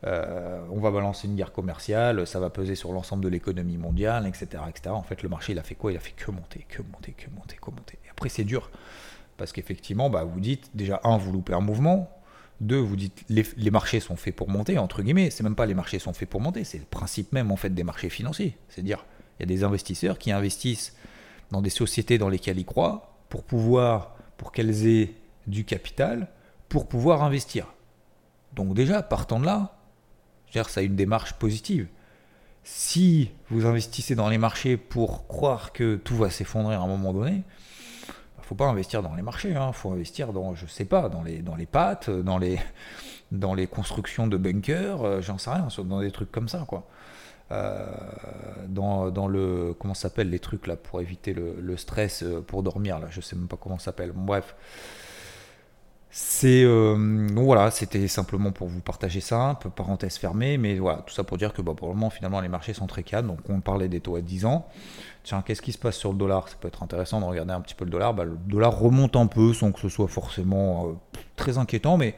on 0.05 0.81
va 0.81 0.91
balancer 0.93 1.27
une 1.27 1.35
guerre 1.35 1.53
commerciale, 1.53 2.25
ça 2.25 2.39
va 2.39 2.49
peser 2.49 2.77
sur 2.77 2.93
l'ensemble 2.93 3.25
de 3.25 3.29
l'économie 3.29 3.77
mondiale, 3.77 4.25
etc., 4.25 4.63
etc. 4.69 4.91
En 4.91 5.03
fait, 5.03 5.25
le 5.25 5.29
marché, 5.29 5.53
il 5.53 5.59
a 5.59 5.65
fait 5.65 5.75
quoi? 5.75 5.91
Il 5.91 5.97
a 5.97 6.01
fait 6.01 6.15
que 6.17 6.31
monter, 6.31 6.65
que 6.69 6.81
monter, 6.93 7.13
que 7.13 7.29
monter, 7.35 7.57
que 7.61 7.71
monter. 7.71 7.99
Après, 8.09 8.29
c'est 8.29 8.45
dur. 8.45 8.71
Parce 9.37 9.51
qu'effectivement, 9.53 10.11
bah, 10.11 10.23
vous 10.23 10.39
dites, 10.39 10.71
déjà, 10.75 11.01
un, 11.03 11.17
vous 11.19 11.33
loupez 11.33 11.55
un 11.55 11.61
mouvement, 11.61 12.09
deux, 12.61 12.79
vous 12.79 12.97
dites 12.97 13.25
les, 13.29 13.71
marchés 13.71 14.01
sont 14.01 14.17
faits 14.17 14.35
pour 14.35 14.49
monter, 14.49 14.79
entre 14.79 15.03
guillemets. 15.03 15.31
C'est 15.31 15.43
même 15.43 15.55
pas 15.55 15.67
les 15.67 15.75
marchés 15.75 15.99
sont 15.99 16.13
faits 16.13 16.29
pour 16.29 16.41
monter, 16.41 16.65
c'est 16.65 16.79
le 16.79 16.85
principe 16.85 17.33
même 17.33 17.51
en 17.51 17.57
fait 17.57 17.71
des 17.71 17.85
marchés 17.85 18.11
financiers. 18.11 18.57
C'est-à-dire, 18.69 19.05
il 19.39 19.43
y 19.43 19.45
a 19.45 19.47
des 19.47 19.65
investisseurs 19.65 20.19
qui 20.19 20.33
investissent 20.33 20.97
dans 21.51 21.63
des 21.63 21.71
sociétés 21.71 22.19
dans 22.19 22.29
lesquelles 22.29 22.59
ils 22.59 22.65
croient 22.65 23.17
pour 23.29 23.45
pouvoir, 23.45 24.17
pour 24.37 24.53
qu'elles 24.53 24.87
aient 24.87 25.15
du 25.47 25.65
capital, 25.65 26.29
pour 26.69 26.89
pouvoir 26.89 27.23
investir. 27.23 27.67
Donc 28.55 28.75
déjà, 28.75 29.03
partant 29.03 29.39
de 29.39 29.47
là, 29.47 29.79
ça 30.53 30.81
a 30.81 30.83
une 30.83 30.97
démarche 30.97 31.35
positive. 31.35 31.87
Si 32.65 33.31
vous 33.51 33.67
investissez 33.67 34.15
dans 34.15 34.29
les 34.29 34.39
marchés 34.39 34.77
pour 34.77 35.27
croire 35.27 35.73
que 35.73 35.97
tout 35.97 36.17
va 36.17 36.31
s'effondrer 36.31 36.75
à 36.75 36.81
un 36.81 36.87
moment 36.87 37.13
donné, 37.13 37.45
faut 38.49 38.55
pas 38.55 38.67
investir 38.67 39.03
dans 39.03 39.15
les 39.15 39.21
marchés, 39.21 39.51
il 39.51 39.57
hein. 39.57 39.73
faut 39.73 39.93
investir 39.93 40.33
dans, 40.33 40.55
je 40.55 40.65
sais 40.65 40.87
pas, 40.87 41.11
dans 41.11 41.23
les, 41.23 41.41
dans 41.41 41.55
les 41.55 41.67
pattes, 41.67 42.09
dans 42.09 42.39
les, 42.39 42.59
dans 43.33 43.53
les 43.53 43.67
constructions 43.67 44.27
de 44.27 44.39
bunkers, 44.39 45.05
euh, 45.05 45.21
j'en 45.21 45.37
sais 45.37 45.51
rien, 45.51 45.69
dans 45.85 46.01
des 46.01 46.11
trucs 46.11 46.33
comme 46.33 46.49
ça, 46.49 46.65
quoi. 46.67 46.87
Euh, 47.51 47.87
dans, 48.67 49.11
dans, 49.11 49.27
le 49.27 49.75
comment 49.79 49.95
s'appelle 49.95 50.29
les 50.29 50.39
trucs 50.39 50.67
là 50.67 50.77
pour 50.77 51.01
éviter 51.01 51.33
le, 51.33 51.77
stress 51.79 52.23
euh, 52.23 52.43
pour 52.43 52.63
dormir 52.63 52.99
là 52.99 53.07
je 53.09 53.23
sais 53.23 53.37
même 53.37 53.49
pas 53.49 53.57
comment 53.57 53.79
s'appelle 53.79 54.13
bref 54.15 54.55
c'est 56.11 56.65
donc 56.65 57.45
voilà 57.45 57.71
c'était 57.71 58.09
simplement 58.09 58.51
pour 58.51 58.67
vous 58.67 58.81
partager 58.81 59.21
ça 59.21 59.43
un 59.43 59.55
peu 59.55 59.69
parenthèse 59.69 60.17
fermée 60.17 60.57
mais 60.57 60.79
voilà 60.79 61.03
tout 61.07 61.13
ça 61.13 61.23
pour 61.23 61.37
dire 61.37 61.53
que 61.53 61.61
bah, 61.61 61.75
pour 61.77 61.89
le 61.89 61.95
moment 61.95 62.09
finalement 62.09 62.41
les 62.41 62.49
marchés 62.49 62.73
sont 62.73 62.87
très 62.87 63.03
calmes 63.03 63.27
donc 63.27 63.41
on 63.51 63.61
parlait 63.61 63.89
des 63.89 64.01
taux 64.01 64.17
à 64.17 64.23
10 64.23 64.47
ans 64.47 64.67
tiens, 65.29 65.43
qu'est-ce 65.43 65.61
qui 65.61 65.73
se 65.73 65.79
passe 65.79 65.97
sur 65.97 66.13
le 66.13 66.19
dollar? 66.19 66.49
Ça 66.49 66.57
peut 66.59 66.69
être 66.69 66.83
intéressant 66.83 67.21
de 67.21 67.27
regarder 67.27 67.53
un 67.53 67.61
petit 67.61 67.75
peu 67.75 67.85
le 67.85 67.91
dollar. 67.91 68.15
Bah, 68.15 68.25
le 68.25 68.37
dollar 68.47 68.77
remonte 68.77 69.15
un 69.15 69.27
peu 69.27 69.53
sans 69.53 69.73
que 69.73 69.81
ce 69.81 69.91
soit 69.91 70.09
forcément 70.09 70.87
euh, 70.87 71.19
très 71.37 71.59
inquiétant, 71.59 71.99
mais 71.99 72.15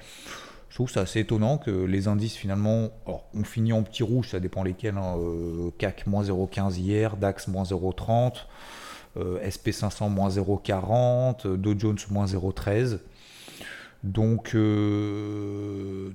je 0.69 0.77
trouve 0.77 0.89
ça 0.89 1.01
assez 1.01 1.21
étonnant 1.21 1.59
que 1.59 1.71
les 1.71 2.07
indices 2.07 2.37
finalement 2.37 2.91
ont 3.07 3.45
fini 3.45 3.73
en 3.73 3.83
petit 3.83 4.05
rouge, 4.05 4.29
ça 4.29 4.39
dépend 4.39 4.63
lesquels. 4.63 4.97
Hein, 4.97 5.17
euh, 5.19 5.71
CAC 5.79 6.07
moins 6.07 6.23
0,15 6.23 6.77
hier, 6.77 7.17
DAX 7.17 7.49
moins 7.49 7.65
0,30, 7.65 8.47
euh, 9.17 9.45
SP500 9.45 10.09
moins 10.09 10.29
0,40, 10.29 11.57
Dow 11.57 11.75
Jones 11.77 11.99
moins 12.11 12.27
0,13. 12.27 13.01
Donc, 14.03 14.57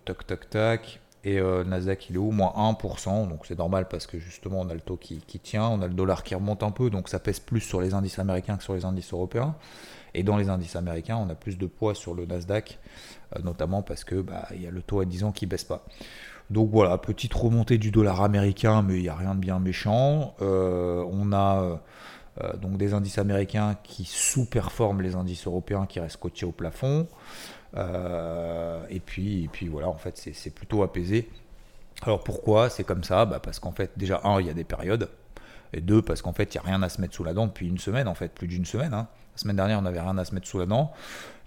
tac, 0.06 0.25
tac, 0.27 0.50
tac. 0.50 1.00
Et 1.25 1.39
euh, 1.39 1.63
Nasdaq, 1.63 2.12
il 2.12 2.15
est 2.15 2.20
au 2.20 2.30
moins 2.30 2.54
1%, 2.56 3.27
donc 3.27 3.48
c'est 3.48 3.58
normal 3.58 3.88
parce 3.89 4.06
que 4.06 4.20
justement, 4.20 4.62
on 4.62 4.70
a 4.70 4.75
le 4.75 4.80
taux 4.80 4.96
qui, 4.96 5.20
tient, 5.42 5.68
on 5.68 5.82
a 5.82 5.88
le 5.88 5.96
dollar 5.96 6.24
qui 6.24 6.36
remonte 6.36 6.62
un 6.62 6.70
peu, 6.70 6.92
donc 6.92 7.10
ça 7.10 7.18
pèse 7.18 7.39
plus 7.39 7.62
sur 7.62 7.82
les 7.82 7.96
indices 7.96 8.20
américains 8.20 8.58
que 8.58 8.63
sur 8.63 8.75
les 8.75 8.86
indices 8.86 9.12
européens. 9.12 9.56
Et 10.13 10.22
dans 10.22 10.38
les 10.38 10.50
indices 10.50 10.75
américains, 10.75 11.18
on 11.18 11.27
a 11.32 11.36
plus 11.36 11.58
de 11.58 11.65
poids 11.65 11.96
sur 11.96 12.13
le 12.13 12.27
Nasdaq, 12.27 12.77
euh, 13.36 13.42
notamment 13.42 13.82
parce 13.82 14.04
que 14.04 14.22
bah, 14.22 14.48
y 14.56 14.68
a 14.68 14.72
le 14.72 14.84
taux 14.84 15.00
à 15.00 15.06
10 15.06 15.24
ans 15.24 15.32
qui 15.32 15.48
baisse 15.48 15.63
pas. 15.63 15.84
Donc 16.51 16.70
voilà, 16.70 16.96
petite 17.00 17.34
remontée 17.34 17.80
du 17.80 17.89
dollar 17.89 18.22
américain, 18.22 18.84
mais 18.84 18.98
il 18.98 19.01
n'y 19.01 19.10
a 19.10 19.15
rien 19.15 19.34
de 19.34 19.39
bien 19.39 19.58
méchant. 19.58 20.36
Euh, 20.44 21.04
on 21.12 21.34
a 21.34 21.82
donc 22.62 22.77
des 22.77 22.94
indices 22.94 23.18
américains 23.18 23.77
qui 23.82 24.04
sous-performent 24.04 25.01
les 25.01 25.15
indices 25.15 25.48
européens 25.48 25.86
qui 25.88 26.01
restent 26.01 26.18
coachés 26.18 26.46
au 26.46 26.51
plafond. 26.51 27.08
Euh, 27.75 28.84
et, 28.89 29.00
puis, 29.00 29.46
et 29.46 29.48
puis 29.48 29.67
voilà, 29.67 29.89
en 29.89 29.98
fait, 29.98 30.29
c'est 30.34 30.53
plutôt 30.53 30.84
apaisé. 30.84 31.29
Alors 32.03 32.24
pourquoi 32.24 32.70
c'est 32.70 32.84
comme 32.84 33.03
ça? 33.03 33.25
Bah 33.25 33.39
Parce 33.39 33.60
qu'en 33.60 33.72
fait, 33.72 33.91
déjà, 33.98 34.22
un, 34.24 34.39
il 34.39 34.48
y 34.48 34.50
a 34.50 34.53
des 34.53 34.63
périodes. 34.63 35.10
Et 35.74 35.82
deux, 35.82 36.01
parce 36.01 36.22
qu'en 36.22 36.34
fait, 36.34 36.53
il 36.53 36.58
n'y 36.58 36.65
a 36.65 36.67
rien 36.67 36.84
à 36.84 36.89
se 36.89 37.01
mettre 37.01 37.15
sous 37.15 37.24
la 37.24 37.34
dent 37.34 37.48
depuis 37.48 37.67
une 37.67 37.77
semaine, 37.77 38.08
en 38.08 38.15
fait, 38.15 38.32
plus 38.32 38.48
d'une 38.48 38.65
semaine. 38.65 38.94
Hein. 38.94 39.08
La 39.36 39.39
semaine 39.39 39.58
dernière, 39.58 39.79
on 39.79 39.82
n'avait 39.82 40.00
rien 40.00 40.17
à 40.17 40.24
se 40.24 40.34
mettre 40.34 40.48
sous 40.48 40.60
la 40.60 40.65
dent. 40.65 40.94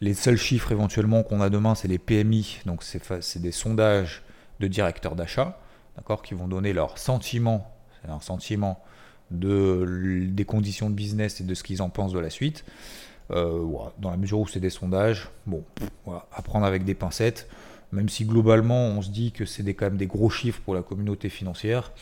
Les 0.02 0.12
seuls 0.12 0.36
chiffres 0.36 0.72
éventuellement 0.72 1.22
qu'on 1.22 1.40
a 1.40 1.48
demain, 1.48 1.74
c'est 1.74 1.88
les 1.88 1.98
PMI. 1.98 2.60
Donc 2.66 2.82
c'est 2.82 3.38
des 3.38 3.52
sondages 3.52 4.22
de 4.60 4.66
directeurs 4.68 5.16
d'achat, 5.16 5.58
d'accord, 5.96 6.20
qui 6.20 6.34
vont 6.34 6.48
donner 6.48 6.74
leur 6.74 6.98
sentiment, 6.98 7.74
un 8.06 8.20
sentiment 8.20 8.84
de, 9.30 10.26
des 10.28 10.44
conditions 10.44 10.90
de 10.90 10.94
business 10.94 11.40
et 11.40 11.44
de 11.44 11.54
ce 11.54 11.62
qu'ils 11.62 11.80
en 11.80 11.88
pensent 11.88 12.12
de 12.12 12.18
la 12.18 12.30
suite. 12.30 12.64
Euh, 13.30 13.66
dans 13.98 14.10
la 14.10 14.16
mesure 14.16 14.40
où 14.40 14.48
c'est 14.48 14.60
des 14.60 14.70
sondages, 14.70 15.28
bon, 15.46 15.62
à 16.06 16.42
prendre 16.42 16.64
avec 16.64 16.84
des 16.84 16.94
pincettes, 16.94 17.48
même 17.92 18.08
si 18.08 18.24
globalement 18.24 18.86
on 18.86 19.02
se 19.02 19.10
dit 19.10 19.32
que 19.32 19.44
c'est 19.44 19.62
quand 19.74 19.86
même 19.86 19.96
des 19.96 20.06
gros 20.06 20.30
chiffres 20.30 20.60
pour 20.64 20.74
la 20.74 20.82
communauté 20.82 21.28
financière. 21.28 21.92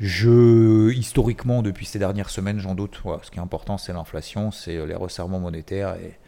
Je, 0.00 0.90
historiquement, 0.90 1.62
depuis 1.62 1.86
ces 1.86 2.00
dernières 2.00 2.30
semaines, 2.30 2.58
j'en 2.58 2.74
doute. 2.74 3.00
ce 3.22 3.30
qui 3.30 3.38
est 3.38 3.42
important, 3.42 3.78
c'est 3.78 3.92
l'inflation, 3.92 4.50
c'est 4.50 4.84
les 4.84 4.94
resserrements 4.94 5.38
monétaires 5.40 5.96
et, 5.96 6.18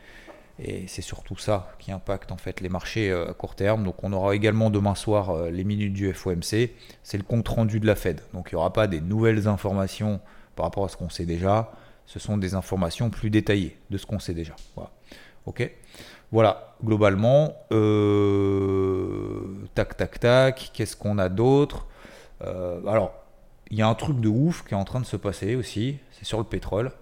c'est 0.87 1.02
surtout 1.02 1.37
ça 1.37 1.70
qui 1.78 1.92
impacte 1.92 2.32
en 2.32 2.38
fait 2.38 2.62
les 2.62 2.70
marchés 2.70 3.11
euh, 3.11 3.28
à 3.28 3.35
court 3.35 3.54
terme. 3.54 3.85
Donc 3.85 4.02
on 4.02 4.11
aura 4.14 4.35
également 4.35 4.70
demain 4.70 4.94
soir 4.94 5.28
euh, 5.28 5.50
les 5.50 5.64
minutes 5.64 5.92
du 5.92 6.11
FOMC. 6.11 6.70
C'est 7.02 7.18
le 7.18 7.25
compte 7.25 7.46
rendu 7.46 7.78
de 7.78 7.87
la 7.87 7.94
Fed. 7.94 8.23
Donc 8.32 8.49
il 8.50 8.54
n'y 8.54 8.58
aura 8.58 8.73
pas 8.73 8.87
des 8.87 9.02
nouvelles 9.02 9.49
informations 9.49 10.18
par 10.54 10.64
rapport 10.64 10.87
à 10.87 10.88
ce 10.88 10.96
qu'on 10.96 11.11
sait 11.11 11.26
déjà 11.26 11.73
ce 12.06 12.18
sont 12.18 12.38
des 12.38 12.54
informations 12.54 13.10
plus 13.10 13.30
détaillées 13.30 13.76
de 13.90 13.98
ce 13.98 14.06
qu'on 14.06 14.18
sait 14.18 14.34
déjà. 14.34 14.54
Voilà. 16.32 16.75
Globalement, 16.84 17.56
euh, 17.72 19.40
tac, 19.75 19.96
tac, 19.96 20.20
tac, 20.20 20.70
qu'est-ce 20.72 20.96
qu'on 20.96 21.18
a 21.18 21.28
d'autre? 21.28 21.86
Euh, 22.42 22.84
Alors, 22.86 23.14
il 23.70 23.78
y 23.78 23.82
a 23.82 23.88
un 23.88 23.94
truc 23.94 24.20
de 24.20 24.28
ouf 24.28 24.64
qui 24.64 24.75
est 24.75 24.76
en 24.76 24.84
train 24.84 25.00
de 25.00 25.06
se 25.06 25.16
passer 25.16 25.56
aussi, 25.56 25.98
c'est 26.12 26.25
sur 26.25 26.38
le 26.38 26.44
pétrole. 26.44 26.92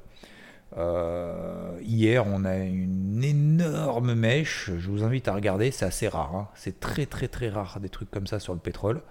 Euh, 0.77 1.79
hier, 1.83 2.25
on 2.27 2.45
a 2.45 2.57
une 2.57 3.23
énorme 3.23 4.15
mèche. 4.15 4.71
Je 4.79 4.91
vous 4.91 5.05
invite 5.05 5.29
à 5.29 5.35
regarder, 5.35 5.71
c'est 5.71 5.87
assez 5.87 6.09
rare. 6.09 6.35
Hein. 6.35 6.49
C'est 6.55 6.81
très 6.81 7.07
très 7.07 7.29
très 7.29 7.49
rare 7.49 7.81
des 7.81 7.89
trucs 7.89 8.11
comme 8.11 8.27
ça 8.27 8.39
sur 8.39 8.55
le 8.55 8.61
pétrole. 8.61 9.03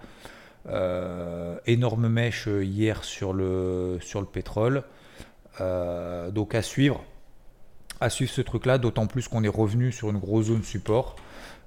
énorme 1.66 2.08
mèche 2.08 2.46
hier 2.46 3.04
sur 3.04 3.32
le 3.32 3.98
pétrole. 4.32 4.84
Euh, 5.60 6.30
donc 6.30 6.54
à 6.54 6.62
suivre, 6.62 7.04
à 8.00 8.10
suivre 8.10 8.30
ce 8.30 8.40
truc-là, 8.40 8.78
d'autant 8.78 9.06
plus 9.06 9.28
qu'on 9.28 9.44
est 9.44 9.48
revenu 9.48 9.92
sur 9.92 10.10
une 10.10 10.18
grosse 10.18 10.46
zone 10.46 10.62
support. 10.62 11.16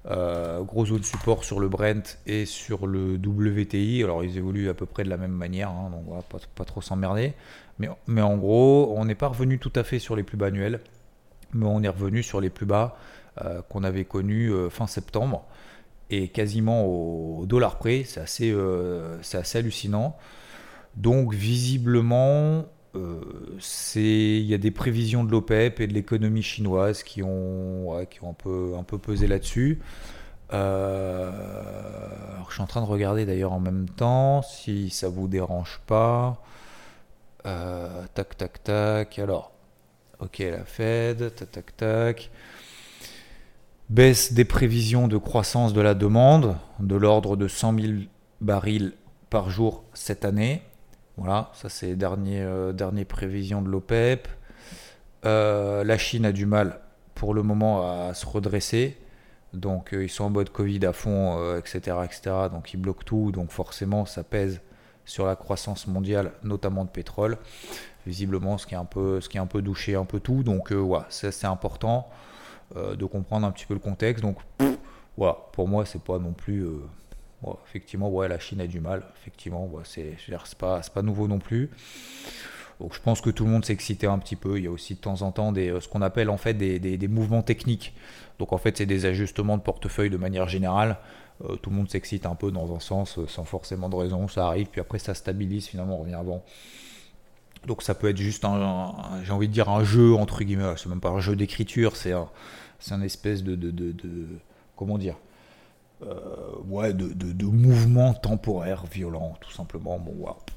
Euh, 0.06 0.62
grosse 0.62 0.88
zone 0.88 1.02
support 1.02 1.44
sur 1.44 1.60
le 1.60 1.68
Brent 1.68 2.18
et 2.26 2.46
sur 2.46 2.86
le 2.86 3.14
WTI. 3.14 4.02
Alors 4.04 4.24
ils 4.24 4.36
évoluent 4.36 4.68
à 4.68 4.74
peu 4.74 4.86
près 4.86 5.04
de 5.04 5.10
la 5.10 5.16
même 5.16 5.32
manière, 5.32 5.70
hein, 5.70 5.90
donc 5.90 6.04
voilà, 6.06 6.22
pas, 6.54 6.64
trop 6.64 6.80
s'emmerder. 6.80 7.34
Mais, 7.78 7.88
mais 8.06 8.22
en 8.22 8.36
gros, 8.36 8.94
on 8.96 9.04
n'est 9.04 9.14
pas 9.14 9.28
revenu 9.28 9.58
tout 9.58 9.72
à 9.74 9.84
fait 9.84 9.98
sur 9.98 10.16
les 10.16 10.22
plus 10.22 10.36
bas 10.36 10.46
annuels, 10.46 10.80
mais 11.52 11.66
on 11.66 11.82
est 11.82 11.88
revenu 11.88 12.22
sur 12.22 12.40
les 12.40 12.50
plus 12.50 12.66
bas 12.66 12.96
euh, 13.42 13.62
qu'on 13.62 13.84
avait 13.84 14.04
connus 14.04 14.52
fin 14.70 14.86
septembre 14.86 15.44
et 16.10 16.28
quasiment 16.28 16.86
au, 16.86 17.44
dollar 17.46 17.78
près. 17.78 18.04
C'est 18.04 18.20
assez, 18.20 18.56
assez 19.34 19.58
hallucinant. 19.58 20.16
Donc 20.96 21.34
visiblement, 21.34 22.64
il 22.94 24.44
y 24.44 24.54
a 24.54 24.58
des 24.58 24.70
prévisions 24.70 25.24
de 25.24 25.30
l'OPEP 25.30 25.80
et 25.80 25.86
de 25.86 25.92
l'économie 25.92 26.42
chinoise 26.42 27.02
qui 27.02 27.22
ont, 27.22 28.06
qui 28.10 28.22
ont 28.22 28.30
un, 28.30 28.34
peu, 28.34 28.74
un 28.78 28.82
peu 28.82 28.98
pesé 28.98 29.26
là-dessus. 29.26 29.80
Euh, 30.52 31.30
je 32.48 32.52
suis 32.52 32.62
en 32.62 32.66
train 32.66 32.80
de 32.80 32.86
regarder 32.86 33.26
d'ailleurs 33.26 33.52
en 33.52 33.60
même 33.60 33.88
temps, 33.88 34.42
si 34.42 34.90
ça 34.90 35.08
vous 35.08 35.28
dérange 35.28 35.80
pas. 35.86 36.42
Euh, 37.46 38.04
tac, 38.14 38.36
tac, 38.36 38.62
tac. 38.64 39.18
Alors, 39.18 39.52
ok, 40.20 40.38
la 40.38 40.64
Fed, 40.64 41.34
tac, 41.34 41.50
tac, 41.50 41.76
tac. 41.76 42.30
Baisse 43.90 44.32
des 44.32 44.44
prévisions 44.44 45.08
de 45.08 45.16
croissance 45.16 45.72
de 45.72 45.80
la 45.80 45.94
demande 45.94 46.56
de 46.78 46.94
l'ordre 46.94 47.36
de 47.36 47.48
100 47.48 47.80
000 47.80 47.92
barils 48.40 48.92
par 49.30 49.50
jour 49.50 49.84
cette 49.94 50.24
année. 50.24 50.62
Voilà, 51.18 51.50
ça 51.52 51.68
c'est 51.68 51.96
les 51.96 51.98
euh, 52.04 53.04
prévisions 53.08 53.60
de 53.60 53.68
l'OPEP. 53.68 54.28
Euh, 55.24 55.82
la 55.82 55.98
Chine 55.98 56.24
a 56.24 56.30
du 56.30 56.46
mal 56.46 56.78
pour 57.16 57.34
le 57.34 57.42
moment 57.42 58.08
à 58.08 58.14
se 58.14 58.24
redresser. 58.24 58.96
Donc 59.52 59.92
euh, 59.92 60.04
ils 60.04 60.08
sont 60.08 60.24
en 60.24 60.30
mode 60.30 60.50
Covid 60.50 60.86
à 60.86 60.92
fond, 60.92 61.56
etc., 61.56 61.96
etc. 62.04 62.20
Donc 62.52 62.72
ils 62.72 62.76
bloquent 62.76 63.02
tout. 63.04 63.32
Donc 63.32 63.50
forcément 63.50 64.06
ça 64.06 64.22
pèse 64.22 64.60
sur 65.04 65.26
la 65.26 65.34
croissance 65.34 65.88
mondiale, 65.88 66.30
notamment 66.44 66.84
de 66.84 66.90
pétrole. 66.90 67.36
Visiblement 68.06 68.56
ce 68.56 68.68
qui 68.68 68.74
est 68.74 68.78
un 68.78 68.84
peu, 68.84 69.20
ce 69.20 69.28
qui 69.28 69.38
est 69.38 69.40
un 69.40 69.46
peu 69.46 69.60
douché 69.60 69.96
un 69.96 70.04
peu 70.04 70.20
tout. 70.20 70.44
Donc 70.44 70.70
voilà, 70.70 71.06
c'est 71.10 71.46
important 71.46 72.08
de 72.76 73.04
comprendre 73.06 73.44
un 73.44 73.50
petit 73.50 73.66
peu 73.66 73.74
le 73.74 73.80
contexte. 73.80 74.22
Donc 74.22 74.36
voilà, 75.16 75.36
pour 75.52 75.66
moi 75.66 75.84
c'est 75.84 76.00
pas 76.00 76.20
non 76.20 76.32
plus 76.32 76.64
effectivement, 77.66 78.10
ouais, 78.10 78.28
la 78.28 78.38
Chine 78.38 78.60
a 78.60 78.66
du 78.66 78.80
mal. 78.80 79.02
Effectivement, 79.20 79.70
c'est 79.84 80.16
pas, 80.58 80.80
pas 80.80 81.02
nouveau 81.02 81.28
non 81.28 81.38
plus. 81.38 81.70
Donc 82.80 82.94
je 82.94 83.00
pense 83.00 83.20
que 83.20 83.30
tout 83.30 83.44
le 83.44 83.50
monde 83.50 83.64
s'excitait 83.64 84.06
un 84.06 84.18
petit 84.18 84.36
peu. 84.36 84.58
Il 84.58 84.64
y 84.64 84.66
a 84.66 84.70
aussi 84.70 84.94
de 84.94 85.00
temps 85.00 85.22
en 85.22 85.32
temps 85.32 85.52
des, 85.52 85.80
ce 85.80 85.88
qu'on 85.88 86.02
appelle 86.02 86.30
en 86.30 86.36
fait 86.36 86.54
des, 86.54 87.08
mouvements 87.08 87.42
techniques. 87.42 87.94
Donc 88.38 88.52
en 88.52 88.58
fait 88.58 88.76
c'est 88.76 88.86
des 88.86 89.04
ajustements 89.06 89.56
de 89.56 89.62
portefeuille 89.62 90.10
de 90.10 90.16
manière 90.16 90.48
générale. 90.48 90.98
Euh, 91.44 91.56
tout 91.56 91.70
le 91.70 91.76
monde 91.76 91.90
s'excite 91.90 92.26
un 92.26 92.34
peu 92.34 92.50
dans 92.50 92.74
un 92.74 92.80
sens 92.80 93.18
euh, 93.18 93.26
sans 93.26 93.44
forcément 93.44 93.88
de 93.88 93.96
raison. 93.96 94.28
Ça 94.28 94.46
arrive, 94.46 94.68
puis 94.68 94.80
après 94.80 94.98
ça 94.98 95.14
stabilise, 95.14 95.66
finalement 95.66 95.96
on 95.96 96.02
revient 96.02 96.14
avant. 96.14 96.44
Donc 97.66 97.82
ça 97.82 97.94
peut 97.94 98.08
être 98.08 98.16
juste 98.16 98.44
un, 98.44 98.94
j'ai 99.24 99.32
envie 99.32 99.48
de 99.48 99.52
dire 99.52 99.68
un 99.68 99.82
jeu 99.82 100.14
entre 100.14 100.44
guillemets. 100.44 100.74
C'est 100.76 100.88
même 100.88 101.00
pas 101.00 101.10
un 101.10 101.20
jeu 101.20 101.34
d'écriture, 101.34 101.96
c'est 101.96 102.12
un, 102.12 103.02
espèce 103.02 103.42
de, 103.42 103.56
comment 104.76 104.98
dire? 104.98 105.16
euh, 105.16 105.27
ouais, 106.66 106.92
de, 106.92 107.44
mouvements 107.44 108.14
temporaires 108.14 108.84
violents, 108.86 109.34
tout 109.40 109.50
simplement. 109.50 109.98
Bon, 109.98 110.14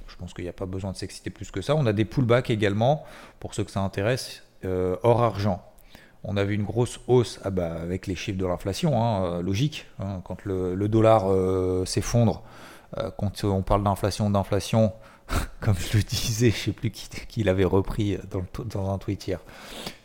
je 0.08 0.16
pense 0.16 0.34
qu'il 0.34 0.44
n'y 0.44 0.50
a 0.50 0.54
pas 0.54 0.66
besoin 0.66 0.92
de 0.92 0.98
s'exciter 0.98 1.30
plus 1.30 1.52
que 1.52 1.62
ça. 1.62 1.76
On 1.76 1.86
a 1.86 1.94
des 1.94 2.06
pullbacks 2.06 2.50
également, 2.50 3.04
pour 3.40 3.54
ceux 3.54 3.64
que 3.64 3.72
ça 3.72 3.82
intéresse, 3.82 4.44
euh, 4.66 4.96
hors 5.04 5.22
argent. 5.22 5.64
On 6.24 6.38
a 6.38 6.44
vu 6.44 6.54
une 6.54 6.64
grosse 6.64 7.00
hausse 7.08 7.40
ah 7.44 7.50
bah, 7.50 7.74
avec 7.82 8.06
les 8.06 8.16
chiffres 8.16 8.38
de 8.38 8.46
l'inflation, 8.46 9.02
hein, 9.02 9.26
euh, 9.26 9.42
logique. 9.42 9.88
Hein, 10.00 10.22
quand 10.24 10.46
le, 10.46 10.88
dollar 10.88 11.26
s'effondre, 11.88 12.44
quand 13.18 13.44
on 13.44 13.62
parle 13.64 13.84
d'inflation, 13.84 14.30
d'inflation, 14.30 14.94
comme 15.60 15.76
je 15.76 15.98
le 15.98 16.04
disais, 16.04 16.52
je 16.52 16.56
ne 16.56 16.62
sais 16.62 16.72
plus 16.74 16.92
qui, 16.92 17.44
l'avait 17.44 17.66
repris 17.66 18.18
dans, 18.30 18.44
dans 18.66 18.94
un 18.94 18.98
tweet 18.98 19.28
hier. 19.28 19.40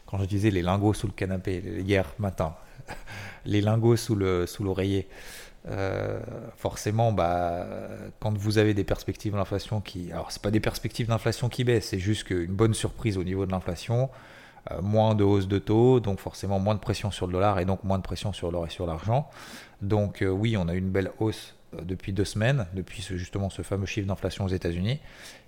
Quand 0.06 0.18
je 0.18 0.24
disais 0.24 0.50
les 0.50 0.62
lingots 0.62 0.94
sous 0.94 1.08
le 1.08 1.12
canapé 1.12 1.62
hier 1.84 2.06
matin, 2.18 2.54
les 3.46 3.60
lingots 3.60 3.96
sous 3.96 4.14
le 4.14 4.46
sous 4.46 4.64
l'oreiller. 4.64 5.08
Euh, 5.68 6.20
forcément, 6.56 7.12
bah, 7.12 7.66
quand 8.20 8.36
vous 8.36 8.58
avez 8.58 8.72
des 8.72 8.84
perspectives 8.84 9.32
d'inflation 9.32 9.80
qui, 9.80 10.12
alors 10.12 10.30
c'est 10.30 10.42
pas 10.42 10.52
des 10.52 10.60
perspectives 10.60 11.08
d'inflation 11.08 11.48
qui 11.48 11.64
baissent, 11.64 11.88
c'est 11.88 11.98
juste 11.98 12.24
qu'une 12.24 12.52
bonne 12.52 12.74
surprise 12.74 13.18
au 13.18 13.24
niveau 13.24 13.46
de 13.46 13.50
l'inflation, 13.50 14.08
euh, 14.70 14.80
moins 14.80 15.14
de 15.16 15.24
hausse 15.24 15.48
de 15.48 15.58
taux, 15.58 15.98
donc 15.98 16.20
forcément 16.20 16.60
moins 16.60 16.74
de 16.74 16.80
pression 16.80 17.10
sur 17.10 17.26
le 17.26 17.32
dollar 17.32 17.58
et 17.58 17.64
donc 17.64 17.82
moins 17.82 17.98
de 17.98 18.02
pression 18.02 18.32
sur 18.32 18.52
l'or 18.52 18.66
et 18.66 18.70
sur 18.70 18.86
l'argent. 18.86 19.28
Donc 19.82 20.22
euh, 20.22 20.28
oui, 20.28 20.56
on 20.56 20.68
a 20.68 20.74
une 20.74 20.88
belle 20.88 21.10
hausse 21.18 21.54
depuis 21.82 22.12
deux 22.12 22.24
semaines, 22.24 22.66
depuis 22.72 23.02
justement 23.02 23.50
ce 23.50 23.62
fameux 23.62 23.86
chiffre 23.86 24.06
d'inflation 24.06 24.44
aux 24.44 24.48
États-Unis. 24.48 25.00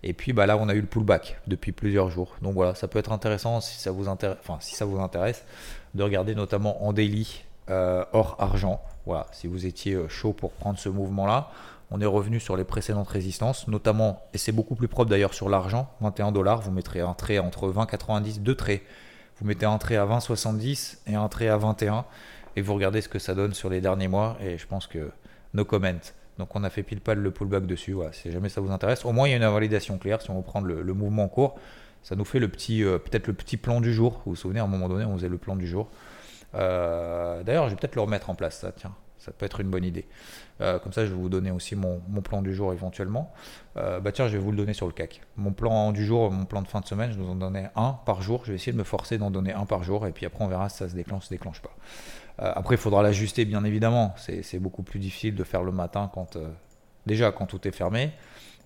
Et 0.02 0.12
puis 0.12 0.32
bah, 0.32 0.46
là, 0.46 0.56
on 0.56 0.68
a 0.68 0.74
eu 0.74 0.80
le 0.80 0.86
pullback 0.86 1.40
depuis 1.46 1.70
plusieurs 1.70 2.10
jours. 2.10 2.34
Donc 2.42 2.54
voilà, 2.54 2.74
ça 2.74 2.88
peut 2.88 2.98
être 2.98 3.12
intéressant 3.12 3.60
si 3.60 3.78
ça 3.78 3.92
vous 3.92 4.08
intéresse, 4.08 4.38
si 4.60 4.74
ça 4.74 4.84
vous 4.84 4.98
intéresse, 4.98 5.44
de 5.94 6.02
regarder 6.02 6.34
notamment 6.34 6.84
en 6.84 6.92
daily 6.92 7.44
euh, 7.70 8.04
hors 8.12 8.36
argent. 8.38 8.80
Voilà, 9.06 9.26
si 9.32 9.46
vous 9.46 9.66
étiez 9.66 9.94
euh, 9.94 10.08
chaud 10.08 10.32
pour 10.32 10.52
prendre 10.52 10.78
ce 10.78 10.88
mouvement-là, 10.88 11.50
on 11.90 12.00
est 12.00 12.06
revenu 12.06 12.40
sur 12.40 12.56
les 12.56 12.64
précédentes 12.64 13.08
résistances, 13.08 13.68
notamment, 13.68 14.22
et 14.34 14.38
c'est 14.38 14.52
beaucoup 14.52 14.74
plus 14.74 14.88
propre 14.88 15.10
d'ailleurs 15.10 15.34
sur 15.34 15.48
l'argent, 15.48 15.90
21 16.00 16.32
dollars, 16.32 16.60
vous 16.60 16.70
mettrez 16.70 17.00
un 17.00 17.14
trait 17.14 17.38
entre 17.38 17.70
20,90, 17.70 18.42
deux 18.42 18.54
traits. 18.54 18.82
Vous 19.40 19.46
mettez 19.46 19.64
un 19.66 19.78
trait 19.78 19.96
à 19.96 20.04
20,70 20.04 20.98
et 21.06 21.14
un 21.14 21.28
trait 21.28 21.48
à 21.48 21.56
21, 21.56 22.04
et 22.56 22.60
vous 22.60 22.74
regardez 22.74 23.00
ce 23.00 23.08
que 23.08 23.18
ça 23.18 23.34
donne 23.34 23.54
sur 23.54 23.70
les 23.70 23.80
derniers 23.80 24.08
mois, 24.08 24.36
et 24.42 24.58
je 24.58 24.66
pense 24.66 24.86
que 24.86 25.10
no 25.54 25.64
comment. 25.64 26.00
Donc 26.38 26.54
on 26.54 26.62
a 26.62 26.70
fait 26.70 26.82
pile 26.82 27.00
pal 27.00 27.18
le 27.18 27.30
pullback 27.30 27.66
dessus, 27.66 27.92
voilà, 27.92 28.12
si 28.12 28.30
jamais 28.30 28.48
ça 28.48 28.60
vous 28.60 28.70
intéresse. 28.70 29.04
Au 29.04 29.12
moins 29.12 29.26
il 29.26 29.30
y 29.30 29.34
a 29.34 29.36
une 29.36 29.42
invalidation 29.42 29.98
claire, 29.98 30.20
si 30.22 30.30
on 30.30 30.36
veut 30.36 30.42
prendre 30.42 30.66
le, 30.66 30.94
mouvement 30.94 31.24
en 31.24 31.28
cours, 31.28 31.58
ça 32.02 32.16
nous 32.16 32.24
fait 32.24 32.38
le 32.38 32.48
petit, 32.48 32.84
euh, 32.84 32.98
peut-être 32.98 33.26
le 33.26 33.32
petit 33.32 33.56
plan 33.56 33.80
du 33.80 33.92
jour. 33.92 34.22
Vous 34.24 34.32
vous 34.32 34.36
souvenez, 34.36 34.60
à 34.60 34.64
un 34.64 34.68
moment 34.68 34.88
donné, 34.88 35.04
on 35.04 35.16
faisait 35.16 35.28
le 35.28 35.38
plan 35.38 35.56
du 35.56 35.66
jour. 35.66 35.88
Euh, 36.54 37.42
d'ailleurs, 37.42 37.66
je 37.66 37.70
vais 37.70 37.76
peut-être 37.76 37.96
le 37.96 38.02
remettre 38.02 38.30
en 38.30 38.34
place, 38.34 38.58
ça, 38.58 38.72
tiens. 38.72 38.94
Ça 39.18 39.32
peut 39.32 39.44
être 39.44 39.60
une 39.60 39.68
bonne 39.68 39.84
idée. 39.84 40.06
Euh, 40.60 40.78
comme 40.78 40.92
ça, 40.92 41.04
je 41.04 41.10
vais 41.10 41.16
vous 41.16 41.28
donner 41.28 41.50
aussi 41.50 41.74
mon, 41.74 42.00
plan 42.22 42.40
du 42.40 42.54
jour 42.54 42.72
éventuellement. 42.72 43.32
Euh, 43.76 43.98
bah 43.98 44.12
tiens, 44.12 44.28
je 44.28 44.34
vais 44.34 44.42
vous 44.42 44.52
le 44.52 44.56
donner 44.56 44.74
sur 44.74 44.86
le 44.86 44.92
CAC. 44.92 45.20
Mon 45.36 45.52
plan 45.52 45.90
du 45.90 46.06
jour, 46.06 46.30
mon 46.30 46.44
plan 46.44 46.62
de 46.62 46.68
fin 46.68 46.80
de 46.80 46.86
semaine, 46.86 47.10
je 47.10 47.18
vous 47.18 47.28
en 47.28 47.34
donnais 47.34 47.68
un 47.74 47.98
par 48.06 48.22
jour. 48.22 48.42
Je 48.44 48.52
vais 48.52 48.56
essayer 48.56 48.72
de 48.72 48.78
me 48.78 48.84
forcer 48.84 49.18
d'en 49.18 49.32
donner 49.32 49.52
un 49.52 49.66
par 49.66 49.82
jour. 49.82 50.06
Et 50.06 50.12
puis 50.12 50.24
après, 50.24 50.44
on 50.44 50.48
verra 50.48 50.68
si 50.68 50.78
ça 50.78 50.88
se 50.88 50.94
déclenche, 50.94 51.24
se 51.24 51.30
déclenche 51.30 51.60
pas. 51.60 51.74
après, 52.38 52.76
il 52.76 52.78
faudra 52.78 53.02
l'ajuster, 53.02 53.44
bien 53.44 53.64
évidemment. 53.64 54.14
C'est 54.16 54.60
beaucoup 54.60 54.84
plus 54.84 55.00
difficile 55.00 55.34
de 55.34 55.44
faire 55.44 55.64
le 55.64 55.72
matin 55.72 56.10
quand 56.14 56.38
déjà 57.06 57.32
quand 57.32 57.46
tout 57.46 57.66
est 57.66 57.72
fermé. 57.72 58.12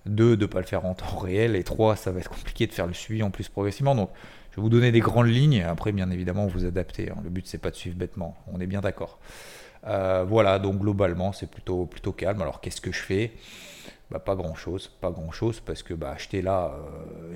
Deux, 0.05 0.35
de 0.35 0.41
ne 0.41 0.47
pas 0.47 0.59
le 0.59 0.65
faire 0.65 0.85
en 0.85 0.93
temps 0.93 1.17
réel. 1.17 1.55
Et 1.55 1.63
trois, 1.63 1.95
ça 1.95 2.11
va 2.11 2.19
être 2.19 2.29
compliqué 2.29 2.67
de 2.67 2.73
faire 2.73 2.87
le 2.87 2.93
suivi 2.93 3.23
en 3.23 3.31
plus 3.31 3.49
progressivement. 3.49 3.95
Donc, 3.95 4.11
je 4.53 4.57
vais 4.57 4.61
vous 4.61 4.69
donner 4.69 4.91
des 4.91 4.99
grandes 4.99 5.29
lignes. 5.29 5.63
Après, 5.63 5.91
bien 5.91 6.11
évidemment, 6.11 6.45
vous 6.45 6.63
adaptez. 6.63 7.09
Hein. 7.09 7.15
Le 7.23 7.31
but, 7.31 7.47
c'est 7.47 7.57
pas 7.57 7.71
de 7.71 7.75
suivre 7.75 7.97
bêtement. 7.97 8.37
On 8.53 8.59
est 8.59 8.67
bien 8.67 8.81
d'accord. 8.81 9.17
Euh, 9.87 10.23
voilà, 10.27 10.59
donc 10.59 10.77
globalement, 10.77 11.33
c'est 11.33 11.49
plutôt, 11.49 11.87
plutôt 11.87 12.11
calme. 12.11 12.39
Alors, 12.39 12.61
qu'est-ce 12.61 12.79
que 12.79 12.91
je 12.91 12.99
fais? 12.99 13.31
Bah, 14.11 14.19
Pas 14.19 14.35
grand-chose. 14.35 14.91
Pas 15.01 15.09
grand-chose 15.09 15.59
parce 15.59 15.81
que 15.81 15.95
bah, 15.95 16.11
acheter 16.11 16.43
là, 16.43 16.71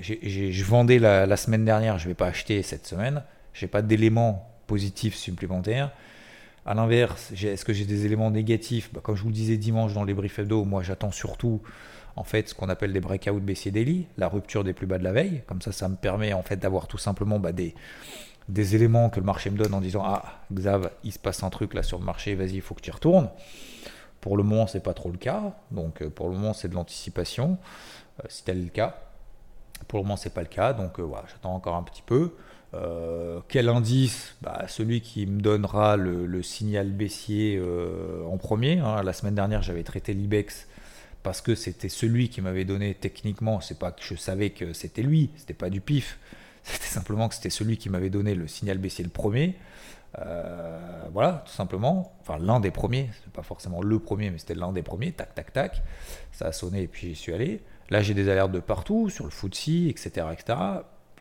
je 0.00 0.64
vendais 0.64 1.00
la, 1.00 1.36
semaine 1.36 1.64
dernière, 1.64 1.98
je 1.98 2.04
ne 2.04 2.10
vais 2.10 2.14
pas 2.14 2.28
acheter 2.28 2.62
cette 2.62 2.86
semaine. 2.86 3.24
Je 3.52 3.64
n'ai 3.64 3.68
pas 3.68 3.82
d'éléments 3.82 4.48
positifs 4.68 5.16
supplémentaires. 5.16 5.90
À 6.66 6.74
l'inverse, 6.74 7.32
est-ce 7.32 7.64
que 7.64 7.72
j'ai 7.72 7.84
des 7.84 8.06
éléments 8.06 8.30
négatifs? 8.30 8.90
Bah, 8.92 9.00
Comme 9.02 9.16
je 9.16 9.22
vous 9.22 9.30
le 9.30 9.34
disais 9.34 9.56
dimanche 9.56 9.92
dans 9.92 10.04
les 10.04 10.14
briefs 10.14 10.38
hebdo, 10.38 10.64
moi 10.64 10.84
j'attends 10.84 11.10
surtout 11.10 11.62
en 12.18 12.24
fait 12.24 12.48
ce 12.48 12.54
qu'on 12.54 12.68
appelle 12.68 12.92
des 12.92 13.00
breakouts 13.00 13.40
baissiers 13.40 13.70
daily, 13.70 14.06
la 14.16 14.28
rupture 14.28 14.64
des 14.64 14.72
plus 14.72 14.86
bas 14.86 14.98
de 14.98 15.04
la 15.04 15.12
veille. 15.12 15.42
Comme 15.46 15.62
ça, 15.62 15.70
ça 15.70 15.88
me 15.88 15.94
permet 15.94 16.32
en 16.32 16.42
fait 16.42 16.56
d'avoir 16.56 16.88
tout 16.88 16.98
simplement 16.98 17.38
bah, 17.38 17.52
des, 17.52 17.74
éléments 18.74 19.08
que 19.08 19.20
le 19.20 19.26
marché 19.26 19.50
me 19.50 19.56
donne 19.56 19.72
en 19.72 19.80
disant 19.80 20.02
ah 20.04 20.24
Xav, 20.52 20.90
il 21.04 21.12
se 21.12 21.18
passe 21.18 21.44
un 21.44 21.50
truc 21.50 21.74
là 21.74 21.84
sur 21.84 21.98
le 21.98 22.04
marché, 22.04 22.34
vas-y, 22.34 22.54
il 22.54 22.60
faut 22.60 22.74
que 22.74 22.80
tu 22.80 22.90
retournes. 22.90 23.30
Pour 24.20 24.36
le 24.36 24.42
moment, 24.42 24.66
c'est 24.66 24.82
pas 24.82 24.94
trop 24.94 25.12
le 25.12 25.16
cas. 25.18 25.54
Donc 25.70 26.02
euh, 26.02 26.10
pour 26.10 26.28
le 26.28 26.34
moment, 26.34 26.52
c'est 26.52 26.68
de 26.68 26.74
l'anticipation. 26.74 27.56
Euh, 28.18 28.26
si 28.28 28.42
tel 28.42 28.58
est 28.58 28.62
le 28.62 28.68
cas. 28.68 28.98
Pour 29.86 30.00
le 30.00 30.02
moment, 30.02 30.16
c'est 30.16 30.34
pas 30.34 30.42
le 30.42 30.48
cas. 30.48 30.72
Donc 30.72 30.98
euh, 30.98 31.06
j'attends 31.28 31.54
encore 31.54 31.76
un 31.76 31.84
petit 31.84 32.02
peu. 32.02 32.32
quel 33.46 33.68
indice? 33.68 34.34
Bah, 34.42 34.64
Celui 34.66 35.02
qui 35.02 35.24
me 35.26 35.40
donnera 35.40 35.96
le, 35.96 36.42
signal 36.42 36.90
baissier 36.90 37.62
en 38.28 38.38
premier. 38.38 38.80
Hein. 38.80 39.04
La 39.04 39.12
semaine 39.12 39.36
dernière, 39.36 39.62
j'avais 39.62 39.84
traité 39.84 40.14
l'IBEX 40.14 40.66
parce 41.22 41.40
que 41.40 41.54
c'était 41.54 41.88
celui 41.88 42.28
qui 42.28 42.40
m'avait 42.40 42.64
donné 42.64 42.94
techniquement, 42.94 43.60
c'est 43.60 43.78
pas 43.78 43.92
que 43.92 44.02
je 44.02 44.14
savais 44.14 44.50
que 44.50 44.72
c'était 44.72 45.02
lui, 45.02 45.30
c'était 45.36 45.54
pas 45.54 45.70
du 45.70 45.80
pif, 45.80 46.18
c'était 46.62 46.86
simplement 46.86 47.28
que 47.28 47.34
c'était 47.34 47.50
celui 47.50 47.76
qui 47.76 47.90
m'avait 47.90 48.10
donné 48.10 48.34
le 48.34 48.46
signal 48.46 48.78
baissier 48.78 49.04
le 49.04 49.10
premier. 49.10 49.56
Euh, 50.18 51.04
voilà, 51.12 51.44
tout 51.46 51.52
simplement. 51.52 52.16
Enfin, 52.22 52.38
l'un 52.38 52.60
des 52.60 52.70
premiers, 52.70 53.10
c'est 53.22 53.32
pas 53.32 53.42
forcément 53.42 53.82
le 53.82 53.98
premier, 53.98 54.30
mais 54.30 54.38
c'était 54.38 54.54
l'un 54.54 54.72
des 54.72 54.82
premiers. 54.82 55.12
Tac, 55.12 55.34
tac, 55.34 55.52
tac. 55.52 55.82
Ça 56.32 56.46
a 56.46 56.52
sonné 56.52 56.82
et 56.82 56.88
puis 56.88 57.08
j'y 57.08 57.14
suis 57.14 57.32
allé. 57.32 57.62
Là, 57.90 58.02
j'ai 58.02 58.14
des 58.14 58.28
alertes 58.28 58.52
de 58.52 58.60
partout, 58.60 59.08
sur 59.10 59.24
le 59.24 59.30
FTSE, 59.30 59.88
etc., 59.88 60.26
etc. 60.32 60.58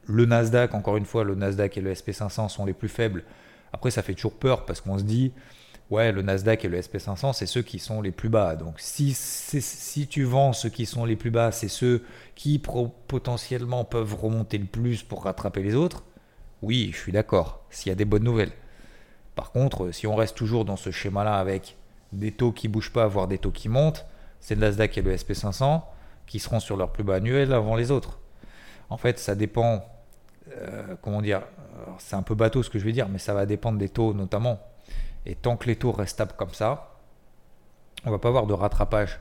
Le 0.06 0.26
Nasdaq, 0.26 0.74
encore 0.74 0.98
une 0.98 1.06
fois, 1.06 1.24
le 1.24 1.36
Nasdaq 1.36 1.78
et 1.78 1.82
le 1.82 1.94
SP500 1.94 2.50
sont 2.50 2.66
les 2.66 2.74
plus 2.74 2.90
faibles. 2.90 3.24
Après, 3.74 3.92
ça 3.92 4.02
fait 4.02 4.14
toujours 4.14 4.34
peur 4.34 4.66
parce 4.66 4.82
qu'on 4.82 4.98
se 4.98 5.04
dit, 5.04 5.34
ouais, 5.90 6.12
le 6.12 6.22
Nasdaq 6.22 6.66
et 6.66 6.68
le 6.68 6.80
SP500, 6.80 7.34
c'est 7.34 7.46
ceux 7.46 7.62
qui 7.62 7.80
sont 7.80 8.02
les 8.02 8.12
plus 8.12 8.30
bas. 8.30 8.56
Donc 8.56 8.76
si, 8.78 9.14
si 9.14 10.08
tu 10.08 10.24
vends 10.24 10.54
ceux 10.54 10.70
qui 10.70 10.86
sont 10.86 11.06
les 11.06 11.16
plus 11.16 11.32
bas, 11.32 11.52
c'est 11.52 11.68
ceux 11.68 12.04
qui 12.36 12.60
potentiellement 12.60 13.84
peuvent 13.84 14.16
remonter 14.16 14.58
le 14.58 14.66
plus 14.66 15.04
pour 15.04 15.24
rattraper 15.24 15.64
les 15.64 15.76
autres, 15.76 16.04
oui, 16.62 16.92
je 16.94 16.98
suis 16.98 17.12
d'accord, 17.12 17.64
s'il 17.70 17.90
y 17.90 17.94
a 17.94 17.96
des 17.96 18.06
bonnes 18.06 18.24
nouvelles. 18.24 18.52
Par 19.36 19.52
contre, 19.52 19.92
si 19.92 20.08
on 20.08 20.16
reste 20.16 20.36
toujours 20.36 20.66
dans 20.66 20.78
ce 20.78 20.90
schéma-là 20.90 21.38
avec 21.38 21.78
des 22.12 22.32
taux 22.32 22.52
qui 22.52 22.68
bougent 22.68 22.94
pas, 22.94 23.08
voire 23.08 23.28
des 23.28 23.38
taux 23.38 23.52
qui 23.52 23.70
montent, 23.70 24.06
c'est 24.40 24.56
le 24.56 24.62
Nasdaq 24.62 24.98
et 24.98 25.02
le 25.02 25.16
SP500 25.16 25.82
qui 26.26 26.40
seront 26.40 26.60
sur 26.60 26.76
leur 26.76 26.92
plus 26.92 27.04
bas 27.04 27.16
annuel 27.16 27.54
avant 27.54 27.76
les 27.76 27.92
autres. 27.92 28.20
En 28.90 28.98
fait, 28.98 29.20
ça 29.20 29.36
dépend, 29.36 29.86
euh, 30.52 30.96
comment 31.02 31.22
dire, 31.22 31.44
c'est 32.00 32.16
un 32.16 32.22
peu 32.22 32.36
bateau 32.36 32.64
ce 32.64 32.70
que 32.70 32.80
je 32.80 32.86
vais 32.86 32.92
dire, 32.92 33.08
mais 33.08 33.20
ça 33.20 33.34
va 33.34 33.46
dépendre 33.46 33.78
des 33.78 33.90
taux 33.90 34.14
notamment 34.14 34.60
et 35.28 35.36
tant 35.36 35.58
que 35.58 35.68
les 35.68 35.76
taux 35.76 35.92
restent 35.92 36.14
stables 36.14 36.34
comme 36.38 36.54
ça, 36.54 36.96
on 38.06 38.12
va 38.12 38.18
pas 38.18 38.30
avoir 38.30 38.48
de 38.48 38.54
rattrapage 38.54 39.20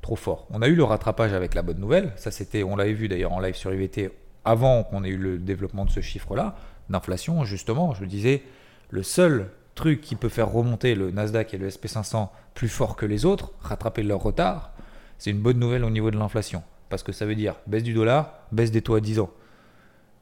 trop 0.00 0.16
fort. 0.16 0.46
On 0.50 0.62
a 0.62 0.66
eu 0.66 0.74
le 0.74 0.82
rattrapage 0.82 1.34
avec 1.34 1.54
la 1.54 1.62
bonne 1.62 1.78
nouvelle. 1.78 2.12
Ça, 2.16 2.30
c'était, 2.30 2.62
on 2.62 2.74
l'avait 2.74 2.94
vu 2.94 3.06
d'ailleurs 3.06 3.32
en 3.32 3.38
live 3.38 3.54
sur 3.54 3.72
IVT 3.72 4.10
avant 4.46 4.82
qu'on 4.82 5.04
ait 5.04 5.10
eu 5.10 5.18
le 5.18 5.38
développement 5.38 5.84
de 5.84 5.90
ce 5.90 6.00
chiffre-là, 6.00 6.56
d'inflation. 6.88 7.44
Justement, 7.44 7.92
je 7.92 8.06
disais, 8.06 8.42
le 8.88 9.02
seul 9.02 9.50
truc 9.74 10.00
qui 10.00 10.16
peut 10.16 10.30
faire 10.30 10.50
remonter 10.50 10.94
le 10.94 11.10
Nasdaq 11.10 11.52
et 11.52 11.58
le 11.58 11.68
SP500 11.68 12.30
plus 12.54 12.68
fort 12.68 12.96
que 12.96 13.04
les 13.04 13.26
autres, 13.26 13.52
rattraper 13.60 14.02
leur 14.02 14.22
retard, 14.22 14.72
c'est 15.18 15.30
une 15.30 15.40
bonne 15.40 15.58
nouvelle 15.58 15.84
au 15.84 15.90
niveau 15.90 16.10
de 16.10 16.18
l'inflation. 16.18 16.62
Parce 16.88 17.02
que 17.02 17.12
ça 17.12 17.26
veut 17.26 17.34
dire 17.34 17.56
baisse 17.66 17.82
du 17.82 17.92
dollar, 17.92 18.40
baisse 18.52 18.70
des 18.70 18.80
taux 18.80 18.94
à 18.94 19.00
10 19.00 19.20
ans. 19.20 19.30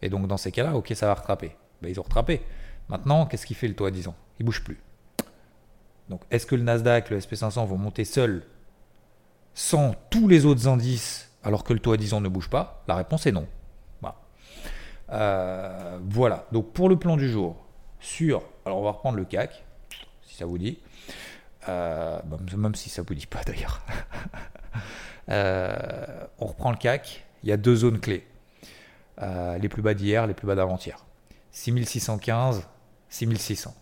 Et 0.03 0.09
donc 0.09 0.27
dans 0.27 0.37
ces 0.37 0.51
cas-là, 0.51 0.75
ok, 0.75 0.93
ça 0.97 1.07
va 1.07 1.15
rattraper. 1.15 1.57
Ben, 1.83 1.89
ils 1.89 2.01
ont 2.01 2.03
rattrapé. 2.03 2.43
Maintenant, 2.89 3.27
qu'est-ce 3.27 3.47
qui 3.47 3.55
fait 3.55 3.69
le 3.69 3.75
taux 3.75 3.87
à 3.87 3.93
10 3.93 4.09
ans? 4.09 4.17
Il 4.41 4.45
bouge 4.45 4.65
plus. 4.65 4.79
Donc, 6.11 6.23
est-ce 6.31 6.45
que 6.45 6.55
le 6.55 6.63
Nasdaq, 6.63 7.09
le 7.09 7.19
SP500 7.19 7.67
vont 7.67 7.79
monter 7.79 8.05
seuls 8.05 8.43
sans 9.55 9.95
tous 10.11 10.29
les 10.29 10.45
autres 10.45 10.69
indices 10.69 11.31
alors 11.43 11.65
que 11.65 11.73
le 11.73 11.79
taux 11.79 11.93
à 11.93 11.97
10 11.97 12.15
ans 12.15 12.21
ne 12.21 12.29
bouge 12.29 12.51
pas? 12.51 12.85
La 12.87 12.97
réponse 12.97 13.27
est 13.27 13.33
non. 13.33 13.47
Euh, 15.13 15.99
voilà. 16.09 16.47
Donc, 16.53 16.73
pour 16.73 16.89
le 16.89 16.97
plan 16.97 17.17
du 17.17 17.29
jour, 17.29 17.57
sur. 17.99 18.43
Alors, 18.65 18.79
on 18.79 18.85
va 18.85 18.93
reprendre 18.93 19.17
le 19.17 19.25
CAC, 19.25 19.65
si 20.23 20.37
ça 20.37 20.47
vous 20.47 20.59
dit. 20.59 20.79
Euh, 21.69 22.19
même 22.57 22.75
si 22.75 22.89
ça 22.89 23.03
vous 23.03 23.15
dit 23.15 23.27
pas 23.27 23.43
d'ailleurs. 23.45 23.83
Euh, 25.29 26.27
on 26.41 26.47
reprend 26.47 26.73
le 26.73 26.77
CAC. 26.77 27.25
Il 27.45 27.51
y 27.51 27.53
a 27.53 27.57
deux 27.57 27.77
zones 27.77 28.01
clés. 28.01 28.27
les 29.21 29.69
plus 29.69 29.81
bas 29.81 29.95
d'hier, 29.95 30.27
les 30.27 30.35
plus 30.35 30.49
bas 30.49 30.57
d'avant-hier. 30.57 31.05
6615, 31.53 32.67
6600. 33.11 33.73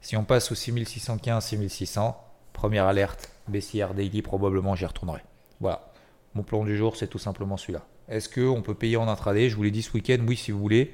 Si 0.00 0.16
on 0.16 0.24
passe 0.24 0.50
au 0.50 0.54
6615, 0.54 1.44
6600, 1.44 2.16
première 2.52 2.86
alerte, 2.86 3.30
baissière 3.48 3.94
daily, 3.94 4.22
probablement 4.22 4.74
j'y 4.74 4.86
retournerai. 4.86 5.20
Voilà. 5.60 5.92
Mon 6.34 6.42
plan 6.42 6.64
du 6.64 6.76
jour, 6.76 6.96
c'est 6.96 7.08
tout 7.08 7.18
simplement 7.18 7.56
celui-là. 7.56 7.84
Est-ce 8.08 8.28
qu'on 8.28 8.62
peut 8.62 8.74
payer 8.74 8.96
en 8.96 9.08
intraday? 9.08 9.48
Je 9.50 9.56
vous 9.56 9.62
l'ai 9.62 9.70
dit 9.70 9.82
ce 9.82 9.92
week-end, 9.92 10.18
oui, 10.26 10.36
si 10.36 10.52
vous 10.52 10.58
voulez. 10.58 10.92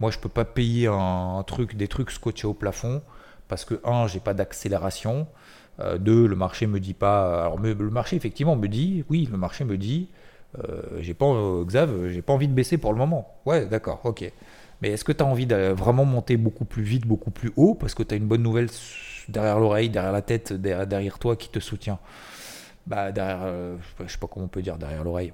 Moi, 0.00 0.10
je 0.10 0.16
ne 0.16 0.22
peux 0.22 0.28
pas 0.28 0.44
payer 0.44 0.86
un, 0.86 1.44
truc, 1.46 1.76
des 1.76 1.88
trucs 1.88 2.10
scotchés 2.10 2.46
au 2.46 2.54
plafond 2.54 3.02
parce 3.48 3.64
que, 3.64 3.80
un, 3.84 4.06
j'ai 4.06 4.20
pas 4.20 4.34
d'accélération. 4.34 5.26
Euh, 5.78 5.98
deux, 5.98 6.26
le 6.26 6.36
marché 6.36 6.66
me 6.66 6.80
dit 6.80 6.94
pas. 6.94 7.44
Alors, 7.44 7.58
le 7.58 7.74
marché, 7.90 8.16
effectivement, 8.16 8.56
me 8.56 8.66
dit, 8.66 9.04
oui, 9.08 9.28
le 9.30 9.36
marché 9.36 9.64
me 9.64 9.76
dit, 9.76 10.08
euh, 10.58 10.82
j'ai 11.00 11.14
pas, 11.14 11.26
euh, 11.26 11.64
Xav, 11.64 12.08
j'ai 12.08 12.22
pas 12.22 12.32
envie 12.32 12.48
de 12.48 12.52
baisser 12.52 12.78
pour 12.78 12.92
le 12.92 12.98
moment. 12.98 13.40
Ouais, 13.46 13.66
d'accord, 13.66 14.00
ok. 14.04 14.30
Mais 14.82 14.90
est-ce 14.90 15.04
que 15.04 15.12
tu 15.12 15.22
as 15.22 15.26
envie 15.26 15.46
de 15.46 15.72
vraiment 15.72 16.04
monter 16.04 16.36
beaucoup 16.36 16.64
plus 16.64 16.82
vite, 16.82 17.06
beaucoup 17.06 17.30
plus 17.30 17.52
haut, 17.56 17.74
parce 17.74 17.94
que 17.94 18.02
tu 18.02 18.14
as 18.14 18.16
une 18.16 18.26
bonne 18.26 18.42
nouvelle 18.42 18.68
derrière 19.28 19.58
l'oreille, 19.58 19.90
derrière 19.90 20.12
la 20.12 20.22
tête, 20.22 20.52
derrière, 20.52 21.18
toi 21.18 21.36
qui 21.36 21.48
te 21.48 21.60
soutient? 21.60 21.98
Bah 22.86 23.12
derrière, 23.12 23.42
euh, 23.42 23.76
je 24.04 24.10
sais 24.10 24.18
pas 24.18 24.26
comment 24.26 24.46
on 24.46 24.48
peut 24.48 24.62
dire 24.62 24.78
derrière 24.78 25.04
l'oreille. 25.04 25.32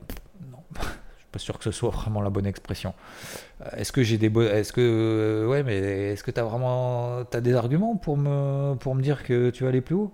Non, 0.51 0.59
je 0.75 0.83
suis 0.83 1.29
pas 1.31 1.39
sûr 1.39 1.59
que 1.59 1.65
ce 1.65 1.71
soit 1.71 1.91
vraiment 1.91 2.21
la 2.21 2.31
bonne 2.31 2.47
expression. 2.47 2.93
Euh, 3.63 3.71
est-ce 3.77 3.93
que 3.93 4.03
j'ai 4.03 4.19
des 4.19 4.27
est-ce 4.27 4.73
que 4.73 4.81
euh, 4.81 5.47
ouais, 5.47 5.63
mais 5.63 5.77
est-ce 6.13 6.25
que 6.25 6.33
tu 6.33 6.41
as 6.41 6.45
vraiment 6.45 7.21
as 7.21 7.41
des 7.41 7.55
arguments 7.55 7.97
pour 7.97 8.17
me 8.17 8.75
pour 8.75 8.95
me 8.97 9.03
dire 9.03 9.23
que 9.23 9.51
tu 9.51 9.63
vas 9.63 9.71
aller 9.71 9.81
plus 9.81 9.95
haut? 9.95 10.13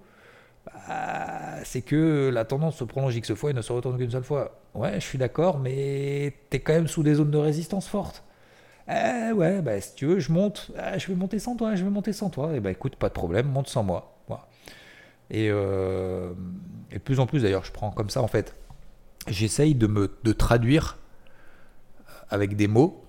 Bah, 0.67 1.65
c'est 1.65 1.83
que 1.83 2.31
la 2.33 2.45
tendance 2.45 2.77
se 2.77 2.85
prolonge 2.85 3.17
X 3.17 3.35
fois 3.35 3.51
et 3.51 3.55
ne 3.55 3.63
se 3.63 3.73
retourne 3.73 3.97
qu'une 3.97 4.11
seule 4.11 4.25
fois. 4.25 4.61
Ouais, 4.75 4.95
je 4.95 5.05
suis 5.07 5.19
d'accord, 5.19 5.59
mais 5.59 6.35
tu 6.51 6.57
es 6.57 6.61
quand 6.61 6.75
même 6.75 6.89
sous 6.89 7.03
des 7.03 7.15
zones 7.15 7.31
de 7.31 7.39
résistance 7.39 7.89
fortes. 7.89 8.23
Eh 8.93 9.33
ouais, 9.33 9.63
bah, 9.63 9.81
si 9.81 9.95
tu 9.95 10.07
veux, 10.07 10.19
je 10.19 10.33
monte. 10.33 10.71
Ah, 10.77 10.99
je 10.99 11.07
vais 11.09 11.15
monter 11.15 11.39
sans 11.39 11.57
toi, 11.57 11.75
je 11.75 11.85
vais 11.85 11.91
monter 11.91 12.13
sans 12.13 12.31
toi. 12.31 12.53
Et 12.53 12.57
eh 12.57 12.61
bah 12.61 12.71
écoute, 12.71 12.97
pas 12.97 13.09
de 13.09 13.15
problème, 13.15 13.47
monte 13.49 13.69
sans 13.69 13.83
moi. 13.83 14.13
Euh, 15.35 16.33
et, 16.91 16.95
de 16.95 17.01
plus 17.01 17.21
en 17.21 17.27
plus 17.27 17.43
d'ailleurs, 17.43 17.65
je 17.65 17.73
prends 17.73 17.91
comme 17.91 18.11
ça 18.11 18.23
en 18.23 18.29
fait. 18.29 18.55
J'essaye 19.29 19.75
de 19.75 19.87
me 19.87 20.09
traduire 20.35 20.99
avec 22.29 22.57
des 22.57 22.67
mots, 22.67 23.05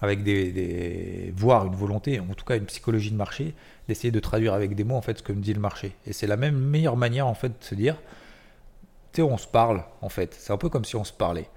avec 0.00 0.22
des, 0.22 1.32
voire 1.36 1.66
une 1.66 1.74
volonté, 1.74 2.20
en 2.20 2.34
tout 2.34 2.44
cas 2.44 2.56
une 2.56 2.66
psychologie 2.66 3.10
de 3.10 3.16
marché, 3.16 3.54
d'essayer 3.88 4.10
de 4.10 4.20
traduire 4.20 4.54
avec 4.54 4.74
des 4.74 4.84
mots 4.84 4.96
en 4.96 5.02
fait 5.02 5.18
ce 5.18 5.22
que 5.22 5.32
me 5.32 5.40
dit 5.40 5.54
le 5.54 5.60
marché. 5.60 5.96
Et 6.06 6.12
c'est 6.12 6.26
la 6.26 6.36
même 6.36 6.58
meilleure 6.58 6.96
manière 6.96 7.26
en 7.26 7.34
fait 7.34 7.48
de 7.48 7.64
se 7.64 7.74
dire, 7.74 7.96
tu 9.12 9.16
sais, 9.16 9.22
on 9.22 9.38
se 9.38 9.46
parle 9.46 9.84
en 10.02 10.08
fait. 10.08 10.34
C'est 10.38 10.52
un 10.52 10.58
peu 10.58 10.68
comme 10.68 10.84
si 10.84 10.96
on 10.96 11.04
se 11.04 11.12
parlait. 11.12 11.48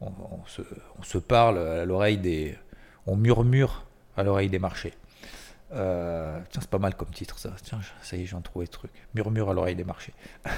On 0.00 1.04
se, 1.04 1.18
parle 1.18 1.58
à 1.58 1.84
l'oreille 1.84 2.18
des, 2.18 2.58
on 3.06 3.16
murmure 3.16 3.84
à 4.16 4.22
l'oreille 4.22 4.48
des 4.48 4.58
marchés. 4.58 4.94
Euh, 5.74 6.38
tiens, 6.50 6.60
c'est 6.60 6.70
pas 6.70 6.78
mal 6.78 6.94
comme 6.94 7.10
titre 7.10 7.38
ça. 7.38 7.50
Tiens, 7.62 7.80
ça 8.02 8.16
y 8.16 8.22
est, 8.22 8.26
j'ai 8.26 8.36
trouvé 8.42 8.66
ce 8.66 8.70
truc. 8.70 8.90
Murmure 9.14 9.50
à 9.50 9.54
l'oreille 9.54 9.74
des 9.74 9.84
marchés. 9.84 10.12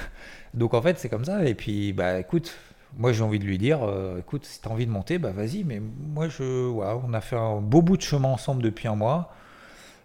Donc 0.53 0.73
en 0.73 0.81
fait, 0.81 0.99
c'est 0.99 1.09
comme 1.09 1.25
ça. 1.25 1.45
Et 1.45 1.55
puis, 1.55 1.93
bah 1.93 2.19
écoute, 2.19 2.55
moi 2.97 3.13
j'ai 3.13 3.23
envie 3.23 3.39
de 3.39 3.45
lui 3.45 3.57
dire, 3.57 3.79
euh, 3.83 4.19
écoute, 4.19 4.45
si 4.45 4.61
tu 4.61 4.67
as 4.67 4.71
envie 4.71 4.85
de 4.85 4.91
monter, 4.91 5.17
bah 5.17 5.31
vas-y. 5.31 5.63
Mais 5.63 5.79
moi, 5.79 6.27
je, 6.27 6.43
on 6.43 7.13
a 7.13 7.21
fait 7.21 7.37
un 7.37 7.61
beau 7.61 7.81
bout 7.81 7.97
de 7.97 8.01
chemin 8.01 8.29
ensemble 8.29 8.61
depuis 8.61 8.87
un 8.87 8.95
mois. 8.95 9.33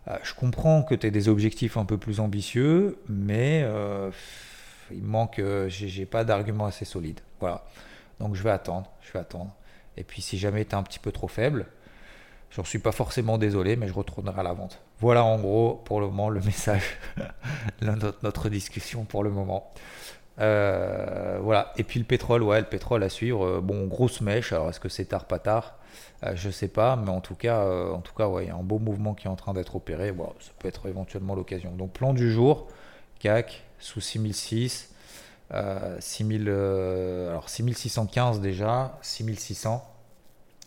Euh, 0.09 0.17
je 0.23 0.35
comprends 0.35 0.83
que 0.83 0.95
as 0.95 1.11
des 1.11 1.29
objectifs 1.29 1.77
un 1.77 1.85
peu 1.85 1.99
plus 1.99 2.21
ambitieux, 2.21 2.99
mais 3.09 3.67
il 4.93 5.03
manque, 5.03 5.43
j'ai 5.69 6.07
pas 6.07 6.25
d'argument 6.25 6.67
assez 6.67 6.85
solide. 6.85 7.21
Voilà. 7.41 7.65
Donc 8.21 8.35
je 8.35 8.43
vais 8.43 8.51
attendre, 8.51 8.91
je 9.01 9.13
vais 9.13 9.19
attendre. 9.19 9.55
Et 9.97 10.05
puis 10.05 10.23
si 10.23 10.39
jamais 10.39 10.65
tu 10.65 10.71
es 10.71 10.75
un 10.75 10.83
petit 10.83 10.99
peu 10.99 11.11
trop 11.11 11.29
faible, 11.29 11.67
J'en 12.51 12.65
suis 12.65 12.81
pas 12.81 12.93
forcément 12.93 13.39
désolé, 13.39 13.77
mais 13.77 13.87
je 13.87 13.93
retournerai 13.93 14.41
à 14.41 14.43
la 14.43 14.53
vente. 14.53 14.81
Voilà 14.99 15.25
en 15.25 15.39
gros 15.39 15.81
pour 15.85 16.01
le 16.01 16.07
moment 16.07 16.29
le 16.29 16.41
message 16.45 16.99
notre 17.81 18.49
discussion 18.49 19.05
pour 19.05 19.23
le 19.23 19.31
moment. 19.31 19.73
Euh, 20.41 21.39
voilà. 21.43 21.73
Et 21.77 21.85
puis 21.85 22.01
le 22.01 22.07
pétrole, 22.07 22.43
ouais, 22.43 22.61
le 22.61 22.67
pétrole 22.67 23.03
à 23.03 23.09
suivre. 23.09 23.61
Bon, 23.61 23.87
grosse 23.87 24.21
mèche. 24.21 24.53
Alors, 24.53 24.71
est-ce 24.71 24.81
que 24.81 24.89
c'est 24.89 25.05
tard, 25.05 25.27
pas 25.27 25.39
tard? 25.39 25.77
Je 26.35 26.51
sais 26.51 26.69
pas, 26.69 26.97
mais 26.97 27.11
en 27.11 27.21
tout 27.21 27.35
cas, 27.35 27.65
en 27.65 28.01
tout 28.01 28.15
cas, 28.15 28.29
ouais, 28.29 28.45
il 28.45 28.49
y 28.49 28.51
a 28.51 28.55
un 28.55 28.63
beau 28.63 28.79
mouvement 28.79 29.15
qui 29.15 29.27
est 29.27 29.31
en 29.31 29.37
train 29.37 29.55
d'être 29.55 29.77
opéré. 29.77 30.15
Ça 30.41 30.53
peut 30.59 30.69
être 30.69 30.89
éventuellement 30.89 31.35
l'occasion. 31.35 31.73
Donc, 31.73 31.93
plan 31.93 32.15
du 32.15 32.31
jour, 32.33 32.69
CAC 33.21 33.63
sous 33.79 34.01
6006. 34.01 34.95
6000, 35.99 36.49
alors 36.49 37.49
6615 37.49 38.41
déjà, 38.41 38.99
6600. 39.03 39.85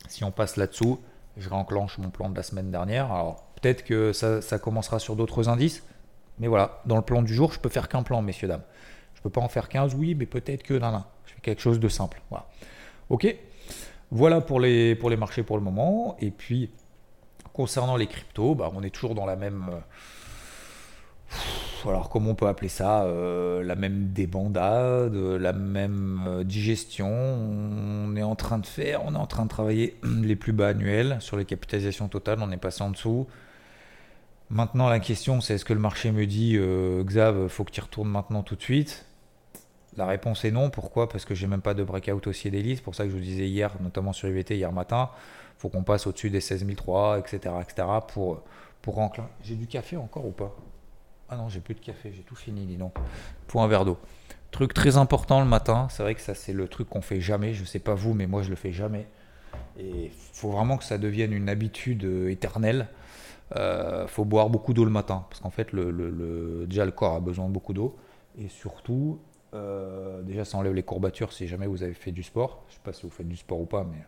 Si 0.09 0.23
on 0.23 0.31
passe 0.31 0.57
là-dessous, 0.57 0.99
je 1.37 1.49
réenclenche 1.49 1.97
mon 1.97 2.09
plan 2.09 2.29
de 2.29 2.35
la 2.35 2.43
semaine 2.43 2.71
dernière. 2.71 3.11
Alors 3.11 3.43
peut-être 3.61 3.83
que 3.83 4.13
ça, 4.13 4.59
commencera 4.59 4.99
sur 4.99 5.15
d'autres 5.15 5.49
indices. 5.49 5.83
Mais 6.39 6.47
voilà, 6.47 6.81
dans 6.85 6.95
le 6.95 7.01
plan 7.03 7.21
du 7.21 7.33
jour, 7.33 7.53
je 7.53 7.59
peux 7.59 7.69
faire 7.69 7.87
qu'un 7.87 8.03
plan, 8.03 8.21
messieurs, 8.21 8.47
dames. 8.47 8.63
Je 9.13 9.21
peux 9.21 9.29
pas 9.29 9.41
en 9.41 9.47
faire 9.47 9.69
15, 9.69 9.95
oui, 9.95 10.15
mais 10.15 10.25
peut-être 10.25 10.63
que 10.63 10.73
non. 10.73 11.03
Je 11.25 11.33
fais 11.33 11.41
quelque 11.41 11.61
chose 11.61 11.79
de 11.79 11.87
simple. 11.87 12.21
Voilà. 12.29 12.47
Ok? 13.09 13.35
Voilà 14.11 14.41
pour 14.41 14.59
les, 14.59 14.95
pour 14.95 15.09
les 15.09 15.17
marchés 15.17 15.43
pour 15.43 15.57
le 15.57 15.63
moment. 15.63 16.17
Et 16.19 16.31
puis, 16.31 16.71
concernant 17.53 17.95
les 17.95 18.07
cryptos, 18.07 18.55
bah, 18.55 18.71
on 18.73 18.83
est 18.83 18.89
toujours 18.89 19.15
dans 19.15 19.25
la 19.25 19.35
même. 19.35 19.69
Euh, 19.71 21.37
alors 21.89 22.09
comment 22.09 22.31
on 22.31 22.35
peut 22.35 22.47
appeler 22.47 22.69
ça 22.69 23.03
euh, 23.03 23.63
La 23.63 23.75
même 23.75 24.11
débandade, 24.13 25.15
la 25.15 25.53
même 25.53 26.23
euh, 26.27 26.43
digestion. 26.43 27.09
On 27.09 28.15
est 28.15 28.23
en 28.23 28.35
train 28.35 28.59
de 28.59 28.65
faire, 28.65 29.03
on 29.05 29.13
est 29.15 29.17
en 29.17 29.27
train 29.27 29.43
de 29.43 29.49
travailler 29.49 29.97
les 30.21 30.35
plus 30.35 30.53
bas 30.53 30.69
annuels 30.69 31.17
sur 31.19 31.37
les 31.37 31.45
capitalisations 31.45 32.07
totales, 32.07 32.39
on 32.41 32.51
est 32.51 32.57
passé 32.57 32.83
en 32.83 32.91
dessous. 32.91 33.27
Maintenant 34.49 34.87
la 34.89 34.99
question 34.99 35.41
c'est 35.41 35.55
est-ce 35.55 35.65
que 35.65 35.73
le 35.73 35.79
marché 35.79 36.11
me 36.11 36.25
dit 36.25 36.55
euh, 36.57 37.03
Xav, 37.03 37.47
faut 37.47 37.63
que 37.63 37.71
tu 37.71 37.81
retournes 37.81 38.09
maintenant 38.09 38.43
tout 38.43 38.55
de 38.55 38.61
suite? 38.61 39.05
La 39.95 40.05
réponse 40.05 40.43
est 40.45 40.51
non. 40.51 40.69
Pourquoi? 40.69 41.07
Parce 41.07 41.25
que 41.25 41.35
j'ai 41.35 41.47
même 41.47 41.61
pas 41.61 41.73
de 41.75 41.83
breakout 41.83 42.25
haussier 42.27 42.49
d'hélice. 42.49 42.77
C'est 42.77 42.83
pour 42.83 42.95
ça 42.95 43.03
que 43.03 43.11
je 43.11 43.15
vous 43.15 43.21
disais 43.21 43.47
hier, 43.47 43.71
notamment 43.79 44.11
sur 44.11 44.27
IVT 44.27 44.55
hier 44.55 44.71
matin, 44.71 45.09
faut 45.59 45.69
qu'on 45.69 45.83
passe 45.83 46.07
au-dessus 46.07 46.31
des 46.31 46.41
16003, 46.41 47.19
etc., 47.19 47.55
etc. 47.61 47.87
pour 48.07 48.41
pour 48.81 49.13
J'ai 49.43 49.55
du 49.55 49.65
café 49.65 49.95
encore 49.95 50.25
ou 50.25 50.31
pas? 50.31 50.53
Ah 51.33 51.37
non, 51.37 51.49
j'ai 51.49 51.59
plus 51.59 51.73
de 51.73 51.79
café, 51.79 52.11
j'ai 52.15 52.21
tout 52.21 52.35
fini, 52.35 52.65
dis 52.65 52.77
donc. 52.77 52.93
Pour 53.47 53.63
un 53.63 53.67
verre 53.67 53.85
d'eau. 53.85 53.97
Truc 54.51 54.73
très 54.73 54.97
important 54.97 55.39
le 55.39 55.47
matin, 55.47 55.87
c'est 55.89 56.03
vrai 56.03 56.13
que 56.13 56.21
ça 56.21 56.35
c'est 56.35 56.53
le 56.53 56.67
truc 56.67 56.87
qu'on 56.87 57.01
fait 57.01 57.19
jamais, 57.19 57.53
je 57.53 57.63
sais 57.63 57.79
pas 57.79 57.95
vous, 57.95 58.13
mais 58.13 58.27
moi 58.27 58.43
je 58.43 58.51
le 58.51 58.55
fais 58.55 58.71
jamais. 58.71 59.07
Et 59.79 60.11
faut 60.33 60.51
vraiment 60.51 60.77
que 60.77 60.83
ça 60.83 60.99
devienne 60.99 61.33
une 61.33 61.49
habitude 61.49 62.03
euh, 62.05 62.29
éternelle. 62.29 62.87
Euh, 63.55 64.07
faut 64.07 64.25
boire 64.25 64.49
beaucoup 64.49 64.73
d'eau 64.73 64.85
le 64.85 64.91
matin, 64.91 65.25
parce 65.29 65.41
qu'en 65.41 65.49
fait 65.49 65.71
le, 65.71 66.65
déjà 66.67 66.85
le 66.85 66.91
corps 66.91 67.15
a 67.15 67.19
besoin 67.19 67.47
de 67.47 67.51
beaucoup 67.51 67.73
d'eau. 67.73 67.97
Et 68.37 68.47
surtout, 68.47 69.19
euh, 69.55 70.21
déjà 70.21 70.45
ça 70.45 70.57
enlève 70.59 70.73
les 70.73 70.83
courbatures 70.83 71.33
si 71.33 71.47
jamais 71.47 71.65
vous 71.65 71.81
avez 71.81 71.95
fait 71.95 72.11
du 72.11 72.21
sport. 72.21 72.63
Je 72.69 72.75
sais 72.75 72.81
pas 72.83 72.93
si 72.93 73.03
vous 73.03 73.11
faites 73.11 73.27
du 73.27 73.37
sport 73.37 73.59
ou 73.59 73.65
pas, 73.65 73.83
mais 73.83 74.05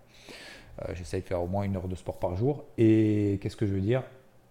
euh, 0.83 0.93
j'essaye 0.93 1.21
de 1.21 1.27
faire 1.27 1.41
au 1.41 1.47
moins 1.47 1.63
une 1.63 1.75
heure 1.75 1.87
de 1.87 1.95
sport 1.95 2.19
par 2.19 2.35
jour. 2.35 2.65
Et 2.77 3.39
qu'est-ce 3.41 3.55
que 3.55 3.65
je 3.65 3.73
veux 3.73 3.81
dire? 3.81 4.03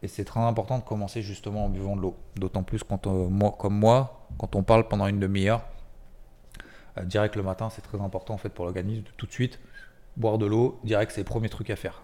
Et 0.05 0.09
c'est 0.09 0.25
très 0.25 0.41
important 0.41 0.79
de 0.79 0.85
commencer 0.85 1.23
justement 1.23 1.65
en 1.65 1.69
buvant 1.71 1.97
de 1.97 2.03
l'eau. 2.03 2.15
D'autant 2.37 2.63
plus 2.63 2.85
quand 2.85 3.07
euh, 3.07 3.29
moi, 3.31 3.57
comme 3.59 3.75
moi, 3.75 4.29
quand 4.39 4.55
on 4.55 4.63
parle 4.63 4.87
pendant 4.87 5.07
une 5.07 5.19
demi-heure, 5.19 5.63
euh, 6.99 7.05
direct 7.05 7.37
le 7.37 7.43
matin, 7.43 7.71
c'est 7.71 7.81
très 7.81 7.99
important 7.99 8.35
en 8.35 8.37
fait 8.37 8.51
pour 8.51 8.67
l'organisme 8.67 9.03
de 9.03 9.11
tout 9.17 9.25
de 9.25 9.33
suite 9.33 9.59
boire 10.19 10.37
de 10.37 10.45
l'eau. 10.45 10.79
Direct, 10.85 11.11
c'est 11.11 11.23
le 11.23 11.25
premier 11.25 11.49
truc 11.49 11.71
à 11.71 11.77
faire. 11.77 12.03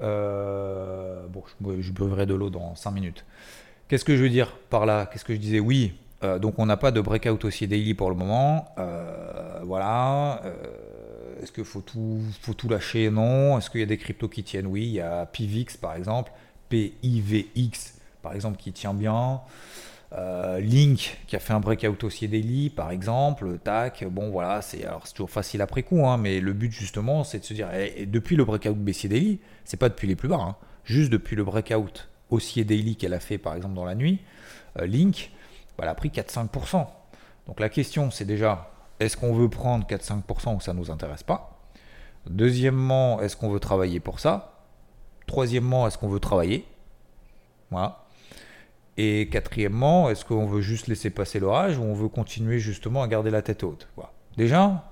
Euh, 0.00 1.26
bon, 1.28 1.44
je, 1.60 1.82
je 1.82 1.92
de 1.92 2.34
l'eau 2.34 2.48
dans 2.48 2.74
5 2.74 2.90
minutes. 2.90 3.26
Qu'est-ce 3.86 4.06
que 4.06 4.16
je 4.16 4.22
veux 4.22 4.30
dire 4.30 4.56
par 4.70 4.86
là? 4.86 5.04
Qu'est-ce 5.04 5.24
que 5.26 5.34
je 5.34 5.38
disais? 5.38 5.60
Oui, 5.60 5.94
donc 6.40 6.58
on 6.58 6.66
n'a 6.66 6.76
pas 6.76 6.90
de 6.90 7.00
breakout 7.00 7.44
aussi 7.44 7.68
daily 7.68 7.94
pour 7.94 8.10
le 8.10 8.16
moment. 8.16 8.74
voilà. 9.62 10.42
Est-ce 11.40 11.52
qu'il 11.52 11.64
faut 11.64 11.82
tout, 11.82 12.20
faut 12.40 12.54
tout 12.54 12.68
lâcher? 12.68 13.10
Non. 13.10 13.58
Est-ce 13.58 13.70
qu'il 13.70 13.78
y 13.78 13.84
a 13.84 13.86
des 13.86 13.98
cryptos 13.98 14.28
qui 14.28 14.42
tiennent? 14.42 14.66
Oui. 14.66 14.86
Il 14.86 14.94
y 14.94 15.00
a 15.00 15.26
PIVX 15.26 15.76
par 15.76 15.94
exemple. 15.94 16.32
PIVX, 16.68 17.98
par 18.22 18.34
exemple, 18.34 18.58
qui 18.58 18.72
tient 18.72 18.94
bien. 18.94 19.40
Euh, 20.12 20.60
Link 20.60 21.18
qui 21.26 21.34
a 21.34 21.40
fait 21.40 21.52
un 21.52 21.58
breakout 21.58 22.04
haussier 22.04 22.28
daily 22.28 22.70
par 22.70 22.92
exemple, 22.92 23.58
tac, 23.58 24.04
bon 24.08 24.30
voilà, 24.30 24.62
c'est 24.62 24.86
toujours 25.12 25.30
facile 25.30 25.60
après 25.60 25.82
coup, 25.82 26.06
hein, 26.06 26.16
mais 26.16 26.38
le 26.38 26.52
but 26.52 26.70
justement 26.70 27.24
c'est 27.24 27.40
de 27.40 27.44
se 27.44 27.52
dire, 27.52 27.74
et, 27.74 28.06
depuis 28.06 28.36
le 28.36 28.44
breakout 28.44 28.76
baissier 28.76 29.08
daily, 29.08 29.40
c'est 29.64 29.76
pas 29.76 29.88
depuis 29.88 30.06
les 30.06 30.14
plus 30.14 30.28
bas, 30.28 30.38
hein, 30.40 30.56
juste 30.84 31.10
depuis 31.10 31.34
le 31.34 31.42
breakout 31.42 32.08
haussier 32.30 32.62
daily 32.64 32.94
qu'elle 32.94 33.14
a 33.14 33.20
fait 33.20 33.36
par 33.36 33.56
exemple 33.56 33.74
dans 33.74 33.84
la 33.84 33.96
nuit, 33.96 34.20
euh, 34.78 34.86
Link, 34.86 35.32
elle 35.82 35.88
a 35.88 35.94
pris 35.94 36.10
4-5%. 36.10 36.86
Donc 37.48 37.58
la 37.58 37.68
question 37.68 38.12
c'est 38.12 38.24
déjà, 38.24 38.70
est-ce 39.00 39.16
qu'on 39.16 39.34
veut 39.34 39.48
prendre 39.50 39.86
4-5% 39.86 40.56
ou 40.56 40.60
ça 40.60 40.72
ne 40.72 40.78
nous 40.78 40.92
intéresse 40.92 41.24
pas? 41.24 41.58
Deuxièmement, 42.30 43.20
est-ce 43.20 43.36
qu'on 43.36 43.50
veut 43.50 43.60
travailler 43.60 43.98
pour 43.98 44.20
ça? 44.20 44.55
Troisièmement, 45.26 45.86
est-ce 45.86 45.98
qu'on 45.98 46.08
veut 46.08 46.20
travailler? 46.20 46.66
Voilà. 47.70 48.04
Et 48.96 49.28
quatrièmement, 49.30 50.08
est-ce 50.08 50.24
qu'on 50.24 50.46
veut 50.46 50.60
juste 50.62 50.86
laisser 50.86 51.10
passer 51.10 51.38
l'orage 51.38 51.78
ou 51.78 51.82
on 51.82 51.94
veut 51.94 52.08
continuer 52.08 52.58
justement 52.58 53.02
à 53.02 53.08
garder 53.08 53.30
la 53.30 53.42
tête 53.42 53.62
haute? 53.62 53.88
Voilà. 53.96 54.10
Déjà, 54.36 54.84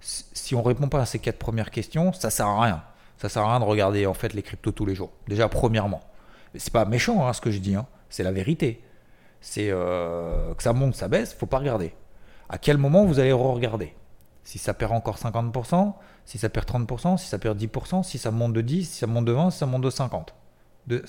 si 0.00 0.54
on 0.54 0.62
répond 0.62 0.88
pas 0.88 1.00
à 1.00 1.06
ces 1.06 1.18
quatre 1.18 1.38
premières 1.38 1.70
questions, 1.70 2.12
ça 2.12 2.30
sert 2.30 2.46
à 2.46 2.62
rien. 2.62 2.82
Ça 3.18 3.28
sert 3.28 3.42
à 3.42 3.50
rien 3.50 3.60
de 3.60 3.64
regarder 3.64 4.06
en 4.06 4.14
fait 4.14 4.32
les 4.32 4.42
cryptos 4.42 4.72
tous 4.72 4.86
les 4.86 4.94
jours. 4.94 5.10
Déjà, 5.28 5.48
premièrement, 5.48 6.00
c'est 6.54 6.72
pas 6.72 6.86
méchant 6.86 7.26
hein, 7.26 7.32
ce 7.32 7.40
que 7.40 7.50
je 7.50 7.58
dis, 7.58 7.74
hein. 7.74 7.86
c'est 8.08 8.22
la 8.22 8.32
vérité. 8.32 8.82
C'est 9.42 9.68
euh, 9.70 10.54
que 10.54 10.62
ça 10.62 10.72
monte, 10.72 10.94
ça 10.94 11.08
baisse, 11.08 11.34
faut 11.34 11.46
pas 11.46 11.58
regarder. 11.58 11.94
À 12.48 12.58
quel 12.58 12.78
moment 12.78 13.04
vous 13.04 13.20
allez 13.20 13.32
re-regarder? 13.32 13.94
Si 14.42 14.58
ça 14.58 14.74
perd 14.74 14.92
encore 14.92 15.18
50%, 15.18 15.94
si 16.30 16.38
ça 16.38 16.48
perd 16.48 16.64
30%, 16.64 17.18
si 17.18 17.26
ça 17.26 17.40
perd 17.40 17.60
10%, 17.60 18.04
si 18.04 18.16
ça 18.16 18.30
monte 18.30 18.52
de 18.52 18.60
10, 18.60 18.88
si 18.88 18.98
ça 19.00 19.08
monte 19.08 19.24
de 19.24 19.32
20, 19.32 19.50
si 19.50 19.58
ça 19.58 19.66
monte 19.66 19.82
de 19.82 19.90
50. 19.90 20.32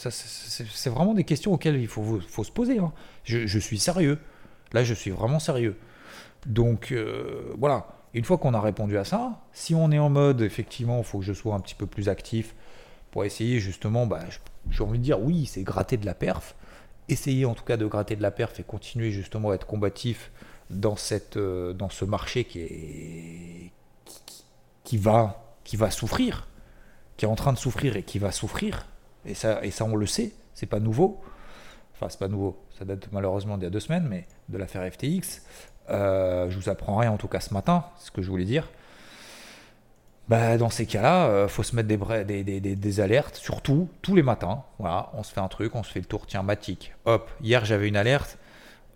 c'est 0.09 0.89
vraiment 0.89 1.13
des 1.13 1.25
questions 1.25 1.53
auxquelles 1.53 1.79
il 1.79 1.87
faut, 1.87 2.19
se 2.21 2.51
poser. 2.51 2.79
Hein. 2.79 2.91
Je, 3.23 3.59
suis 3.59 3.77
sérieux. 3.77 4.17
Là, 4.73 4.83
je 4.83 4.95
suis 4.95 5.11
vraiment 5.11 5.37
sérieux. 5.37 5.77
Donc, 6.47 6.91
euh, 6.91 7.53
voilà. 7.59 7.85
Une 8.15 8.25
fois 8.25 8.39
qu'on 8.39 8.55
a 8.55 8.59
répondu 8.59 8.97
à 8.97 9.03
ça, 9.03 9.39
si 9.53 9.75
on 9.75 9.91
est 9.91 9.99
en 9.99 10.09
mode, 10.09 10.41
effectivement, 10.41 10.97
il 10.97 11.03
faut 11.03 11.19
que 11.19 11.25
je 11.25 11.33
sois 11.33 11.53
un 11.53 11.59
petit 11.59 11.75
peu 11.75 11.85
plus 11.85 12.09
actif 12.09 12.55
pour 13.11 13.23
essayer 13.23 13.59
justement, 13.59 14.07
bah, 14.07 14.21
j'ai 14.71 14.83
envie 14.83 14.97
de 14.97 15.03
dire, 15.03 15.21
oui, 15.21 15.45
c'est 15.45 15.61
gratter 15.61 15.97
de 15.97 16.05
la 16.07 16.15
perf. 16.15 16.55
Essayer 17.09 17.45
en 17.45 17.53
tout 17.53 17.63
cas 17.63 17.77
de 17.77 17.85
gratter 17.85 18.15
de 18.15 18.23
la 18.23 18.31
perf 18.31 18.59
et 18.59 18.63
continuer 18.63 19.11
justement 19.11 19.51
à 19.51 19.53
être 19.53 19.67
combatif 19.67 20.31
dans, 20.71 20.95
euh, 21.35 21.73
dans 21.73 21.89
ce 21.89 22.05
marché 22.05 22.43
qui 22.43 22.59
est, 22.59 23.71
qui 24.91 24.97
va, 24.97 25.55
qui 25.63 25.77
va 25.77 25.89
souffrir, 25.89 26.49
qui 27.15 27.23
est 27.23 27.27
en 27.29 27.35
train 27.35 27.53
de 27.53 27.57
souffrir 27.57 27.95
et 27.95 28.03
qui 28.03 28.19
va 28.19 28.33
souffrir. 28.33 28.87
Et 29.25 29.35
ça, 29.35 29.63
et 29.63 29.71
ça 29.71 29.85
on 29.85 29.95
le 29.95 30.05
sait, 30.05 30.33
c'est 30.53 30.65
pas 30.65 30.81
nouveau. 30.81 31.21
Enfin, 31.93 32.09
c'est 32.09 32.19
pas 32.19 32.27
nouveau, 32.27 32.61
ça 32.77 32.83
date 32.83 33.07
malheureusement 33.13 33.57
d'il 33.57 33.63
y 33.63 33.67
a 33.67 33.69
deux 33.69 33.79
semaines, 33.79 34.05
mais 34.09 34.27
de 34.49 34.57
l'affaire 34.57 34.83
FTX. 34.91 35.43
Euh, 35.91 36.49
je 36.49 36.59
vous 36.59 36.67
apprends 36.67 36.97
rien 36.97 37.09
en 37.09 37.15
tout 37.15 37.29
cas 37.29 37.39
ce 37.39 37.53
matin, 37.53 37.85
ce 37.99 38.11
que 38.11 38.21
je 38.21 38.29
voulais 38.29 38.43
dire. 38.43 38.67
Bah, 40.27 40.57
dans 40.57 40.69
ces 40.69 40.85
cas-là, 40.85 41.27
euh, 41.27 41.47
faut 41.47 41.63
se 41.63 41.73
mettre 41.73 41.87
des, 41.87 42.43
des, 42.43 42.59
des, 42.59 42.75
des, 42.75 42.99
alertes, 42.99 43.37
surtout 43.37 43.87
tous 44.01 44.17
les 44.17 44.23
matins. 44.23 44.65
Voilà, 44.77 45.09
on 45.13 45.23
se 45.23 45.31
fait 45.31 45.39
un 45.39 45.47
truc, 45.47 45.73
on 45.73 45.83
se 45.83 45.91
fait 45.93 46.01
le 46.01 46.05
tour. 46.05 46.27
Tiens, 46.27 46.43
Matic, 46.43 46.93
hop, 47.05 47.31
hier 47.41 47.63
j'avais 47.63 47.87
une 47.87 47.95
alerte, 47.95 48.37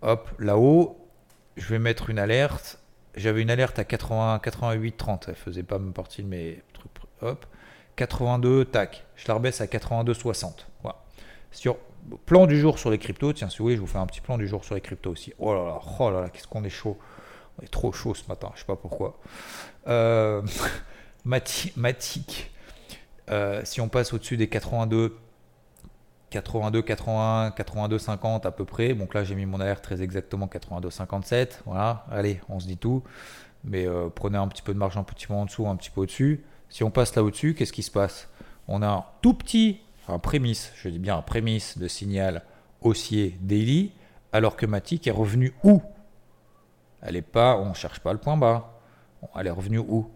hop, 0.02 0.30
là-haut, 0.38 1.08
je 1.56 1.66
vais 1.68 1.78
mettre 1.78 2.10
une 2.10 2.18
alerte 2.18 2.80
j'avais 3.16 3.42
une 3.42 3.50
alerte 3.50 3.78
à 3.78 3.84
80, 3.84 4.40
88, 4.42 4.96
30. 4.96 5.26
Elle 5.28 5.34
faisait 5.34 5.62
pas 5.62 5.78
partie 5.94 6.22
de 6.22 6.28
mes 6.28 6.62
trucs. 6.72 6.90
Hop. 7.22 7.46
82, 7.96 8.66
tac. 8.66 9.04
Je 9.16 9.26
la 9.28 9.34
rebaisse 9.34 9.60
à 9.60 9.66
82, 9.66 10.14
60. 10.14 10.66
Voilà. 10.82 11.02
Sur 11.50 11.76
plan 12.26 12.46
du 12.46 12.58
jour 12.58 12.78
sur 12.78 12.90
les 12.90 12.98
cryptos, 12.98 13.32
tiens, 13.32 13.48
si 13.48 13.58
vous 13.58 13.64
voulez, 13.64 13.76
je 13.76 13.80
vous 13.80 13.86
fais 13.86 13.98
un 13.98 14.06
petit 14.06 14.20
plan 14.20 14.38
du 14.38 14.46
jour 14.46 14.64
sur 14.64 14.74
les 14.74 14.80
cryptos 14.80 15.10
aussi. 15.10 15.32
Oh 15.38 15.54
là 15.54 15.64
là, 15.64 15.80
oh 15.98 16.10
là 16.10 16.22
là, 16.22 16.28
qu'est-ce 16.28 16.46
qu'on 16.46 16.64
est 16.64 16.70
chaud. 16.70 16.98
On 17.58 17.64
est 17.64 17.70
trop 17.70 17.92
chaud 17.92 18.14
ce 18.14 18.28
matin, 18.28 18.52
je 18.54 18.60
sais 18.60 18.66
pas 18.66 18.76
pourquoi. 18.76 19.18
Euh, 19.88 20.42
Matic, 21.24 22.52
euh, 23.30 23.62
si 23.64 23.80
on 23.80 23.88
passe 23.88 24.12
au-dessus 24.12 24.36
des 24.36 24.48
82, 24.48 25.16
82, 26.30 26.82
81, 26.82 27.52
82, 27.52 27.98
50 27.98 28.46
à 28.46 28.50
peu 28.50 28.64
près. 28.64 28.94
Donc 28.94 29.14
là, 29.14 29.24
j'ai 29.24 29.34
mis 29.34 29.46
mon 29.46 29.60
alerte 29.60 29.82
très 29.82 30.02
exactement 30.02 30.48
82, 30.48 30.90
57. 30.90 31.62
Voilà, 31.66 32.04
allez, 32.10 32.40
on 32.48 32.60
se 32.60 32.66
dit 32.66 32.76
tout. 32.76 33.02
Mais 33.64 33.86
euh, 33.86 34.08
prenez 34.14 34.38
un 34.38 34.48
petit 34.48 34.62
peu 34.62 34.74
de 34.74 34.78
marge 34.78 34.96
un 34.96 35.02
petit 35.02 35.26
peu 35.26 35.34
en 35.34 35.44
dessous, 35.44 35.66
un 35.66 35.76
petit 35.76 35.90
peu 35.90 36.02
au-dessus. 36.02 36.44
Si 36.68 36.84
on 36.84 36.90
passe 36.90 37.14
là 37.14 37.22
au-dessus, 37.22 37.54
qu'est-ce 37.54 37.72
qui 37.72 37.82
se 37.82 37.90
passe? 37.90 38.28
On 38.68 38.82
a 38.82 38.88
un 38.88 39.04
tout 39.22 39.34
petit, 39.34 39.80
un 40.08 40.18
prémisse, 40.18 40.72
je 40.76 40.88
dis 40.88 40.98
bien 40.98 41.16
un 41.16 41.22
prémisse 41.22 41.78
de 41.78 41.88
signal 41.88 42.42
haussier 42.80 43.36
daily, 43.40 43.92
alors 44.32 44.56
que 44.56 44.66
Matic 44.66 45.06
est 45.06 45.12
revenu 45.12 45.52
où? 45.64 45.80
Elle 47.02 47.16
est 47.16 47.22
pas, 47.22 47.56
on 47.56 47.70
ne 47.70 47.74
cherche 47.74 48.00
pas 48.00 48.12
le 48.12 48.18
point 48.18 48.36
bas. 48.36 48.80
Elle 49.38 49.46
est 49.46 49.50
revenue 49.50 49.78
où? 49.78 50.10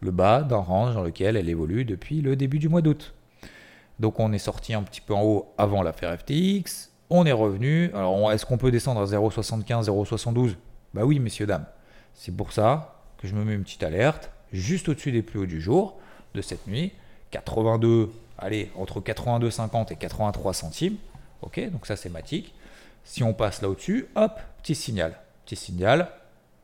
Le 0.00 0.10
bas 0.10 0.42
d'un 0.42 0.58
range 0.58 0.94
dans 0.94 1.02
lequel 1.02 1.36
elle 1.36 1.48
évolue 1.48 1.84
depuis 1.84 2.20
le 2.20 2.36
début 2.36 2.58
du 2.58 2.68
mois 2.68 2.82
d'août. 2.82 3.14
Donc 4.00 4.18
on 4.18 4.32
est 4.32 4.38
sorti 4.38 4.72
un 4.72 4.82
petit 4.82 5.02
peu 5.02 5.14
en 5.14 5.22
haut 5.22 5.52
avant 5.58 5.82
l'affaire 5.82 6.18
FTX. 6.18 6.90
On 7.10 7.26
est 7.26 7.32
revenu. 7.32 7.90
Alors 7.94 8.32
est-ce 8.32 8.46
qu'on 8.46 8.56
peut 8.56 8.70
descendre 8.70 9.02
à 9.02 9.04
0,75, 9.04 9.84
0,72 9.84 10.56
Bah 10.94 11.04
oui, 11.04 11.20
messieurs, 11.20 11.46
dames. 11.46 11.66
C'est 12.14 12.34
pour 12.34 12.52
ça 12.52 13.02
que 13.18 13.28
je 13.28 13.34
me 13.34 13.44
mets 13.44 13.54
une 13.54 13.62
petite 13.62 13.82
alerte 13.82 14.30
juste 14.52 14.88
au-dessus 14.88 15.12
des 15.12 15.22
plus 15.22 15.40
hauts 15.40 15.46
du 15.46 15.60
jour 15.60 15.98
de 16.34 16.40
cette 16.40 16.66
nuit. 16.66 16.92
82, 17.30 18.10
allez, 18.38 18.72
entre 18.74 19.00
82,50 19.00 19.92
et 19.92 19.96
83 19.96 20.54
centimes. 20.54 20.96
Ok, 21.42 21.60
donc 21.70 21.86
ça 21.86 21.94
c'est 21.94 22.08
matique. 22.08 22.54
Si 23.04 23.22
on 23.22 23.34
passe 23.34 23.60
là 23.60 23.68
au-dessus, 23.68 24.06
hop, 24.14 24.40
petit 24.62 24.74
signal. 24.74 25.18
Petit 25.44 25.56
signal. 25.56 26.08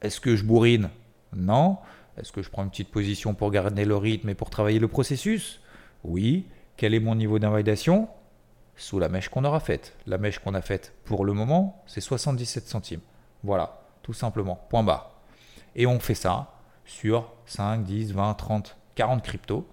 Est-ce 0.01 0.21
que 0.21 0.37
je 0.37 0.45
bourrine? 0.45 0.89
Non. 1.35 1.77
Est-ce 2.19 2.33
que 2.33 2.41
je 2.41 2.49
prends 2.49 2.65
une 2.65 2.71
petite 2.71 2.91
position 2.91 3.35
pour 3.35 3.51
garder 3.51 3.85
le 3.85 3.97
rythme 3.97 4.31
et 4.31 4.35
pour 4.35 4.49
travailler 4.49 4.79
le 4.79 4.89
processus? 4.89 5.61
Oui. 6.03 6.47
Quel 6.77 6.93
est 6.93 7.01
mon 7.01 7.15
niveau 7.15 7.39
d'invalidation? 7.39 8.09
Sous 8.77 8.99
la 8.99 9.09
mèche 9.09 9.31
qu'on 9.31 9.45
aura 9.45 9.61
faite. 9.61 9.97
La 10.07 10.19
mèche 10.19 10.39
qu'on 10.39 10.53
a 10.53 10.61
faite 10.61 10.93
pour 11.05 11.25
le 11.25 11.33
moment, 11.33 11.83
c'est 11.87 12.03
77 12.03 12.69
centimes. 12.69 13.01
Voilà, 13.43 13.81
tout 14.03 14.13
simplement. 14.13 14.67
Point 14.69 14.83
barre. 14.83 15.13
Et 15.75 15.87
on 15.87 15.99
fait 15.99 16.15
ça 16.15 16.53
sur 16.85 17.33
5, 17.47 17.83
10, 17.83 18.13
20, 18.13 18.35
30, 18.35 18.77
40 18.95 19.23
cryptos. 19.23 19.67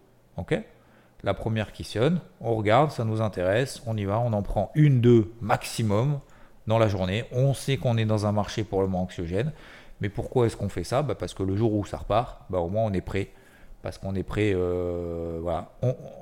La 1.23 1.33
première 1.33 1.73
qui 1.73 1.83
sonne, 1.83 2.21
on 2.39 2.55
regarde, 2.55 2.91
ça 2.91 3.03
nous 3.03 3.21
intéresse, 3.21 3.81
on 3.85 3.97
y 3.97 4.05
va, 4.05 4.19
on 4.19 4.31
en 4.33 4.41
prend 4.41 4.71
une, 4.73 5.01
deux 5.01 5.33
maximum 5.41 6.19
dans 6.67 6.79
la 6.79 6.87
journée. 6.87 7.25
On 7.33 7.53
sait 7.53 7.77
qu'on 7.77 7.97
est 7.97 8.05
dans 8.05 8.25
un 8.25 8.31
marché 8.31 8.63
pour 8.63 8.81
le 8.81 8.87
moment 8.87 9.03
anxiogène. 9.03 9.51
Mais 9.99 10.09
pourquoi 10.09 10.45
est-ce 10.45 10.55
qu'on 10.55 10.69
fait 10.69 10.83
ça? 10.83 11.01
Bah 11.01 11.15
Parce 11.15 11.33
que 11.33 11.43
le 11.43 11.55
jour 11.55 11.73
où 11.73 11.85
ça 11.85 11.97
repart, 11.97 12.41
bah 12.49 12.59
au 12.59 12.69
moins 12.69 12.83
on 12.83 12.93
est 12.93 13.01
prêt. 13.01 13.31
Parce 13.83 13.97
qu'on 13.97 14.15
est 14.15 14.23
prêt. 14.23 14.53
Euh, 14.55 15.41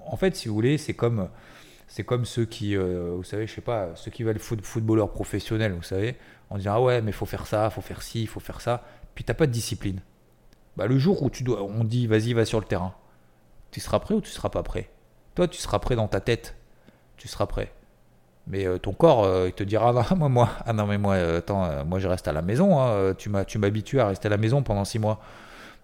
en 0.07 0.17
fait, 0.17 0.35
si 0.35 0.49
vous 0.49 0.55
voulez, 0.55 0.79
c'est 0.79 0.95
comme, 0.95 1.29
c'est 1.87 2.03
comme 2.03 2.25
ceux 2.25 2.43
qui, 2.43 2.75
euh, 2.75 3.13
vous 3.15 3.23
savez, 3.23 3.45
je 3.45 3.53
ceux 3.95 4.11
qui 4.11 4.23
veulent 4.23 4.39
foot, 4.39 4.59
footballeurs 4.63 5.11
professionnels, 5.11 5.73
vous 5.73 5.83
savez, 5.83 6.17
on 6.49 6.57
dit 6.57 6.67
ah 6.67 6.81
ouais, 6.81 7.03
mais 7.03 7.11
faut 7.11 7.27
faire 7.27 7.45
ça, 7.45 7.69
faut 7.69 7.81
faire 7.81 8.01
ci, 8.01 8.25
faut 8.25 8.39
faire 8.39 8.61
ça. 8.61 8.83
Puis 9.13 9.23
t'as 9.23 9.35
pas 9.35 9.45
de 9.45 9.51
discipline. 9.51 10.01
Bah, 10.75 10.87
le 10.87 10.97
jour 10.97 11.21
où 11.21 11.29
tu 11.29 11.43
dois, 11.43 11.61
on 11.61 11.83
dit 11.83 12.07
vas-y, 12.07 12.33
va 12.33 12.45
sur 12.45 12.59
le 12.59 12.65
terrain, 12.65 12.95
tu 13.69 13.79
seras 13.79 13.99
prêt 13.99 14.15
ou 14.15 14.21
tu 14.21 14.31
seras 14.31 14.49
pas 14.49 14.63
prêt? 14.63 14.89
Toi, 15.35 15.47
tu 15.47 15.59
seras 15.61 15.77
prêt 15.77 15.95
dans 15.95 16.07
ta 16.07 16.19
tête. 16.19 16.55
Tu 17.15 17.27
seras 17.27 17.45
prêt. 17.45 17.71
Mais 18.47 18.65
euh, 18.65 18.79
ton 18.79 18.93
corps, 18.93 19.45
il 19.45 19.53
te 19.53 19.63
dira 19.63 19.93
ah, 20.09 20.15
moi, 20.15 20.29
moi, 20.29 20.49
ah 20.65 20.73
non 20.73 20.87
mais 20.87 20.97
moi, 20.97 21.13
attends, 21.15 21.85
moi 21.85 21.99
je 21.99 22.07
reste 22.07 22.27
à 22.27 22.31
la 22.31 22.41
maison. 22.41 22.81
Hein, 22.81 23.13
tu 23.19 23.29
m'as, 23.29 23.45
tu 23.45 23.59
m'habitues 23.59 23.99
à 23.99 24.07
rester 24.07 24.25
à 24.25 24.31
la 24.31 24.37
maison 24.37 24.63
pendant 24.63 24.83
six 24.83 24.97
mois. 24.97 25.21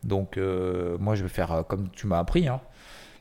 Donc 0.04 0.38
moi 0.38 1.16
je 1.16 1.24
vais 1.24 1.30
faire 1.30 1.64
comme 1.68 1.90
tu 1.90 2.08
m'as 2.08 2.20
appris. 2.20 2.48
Hein. 2.48 2.62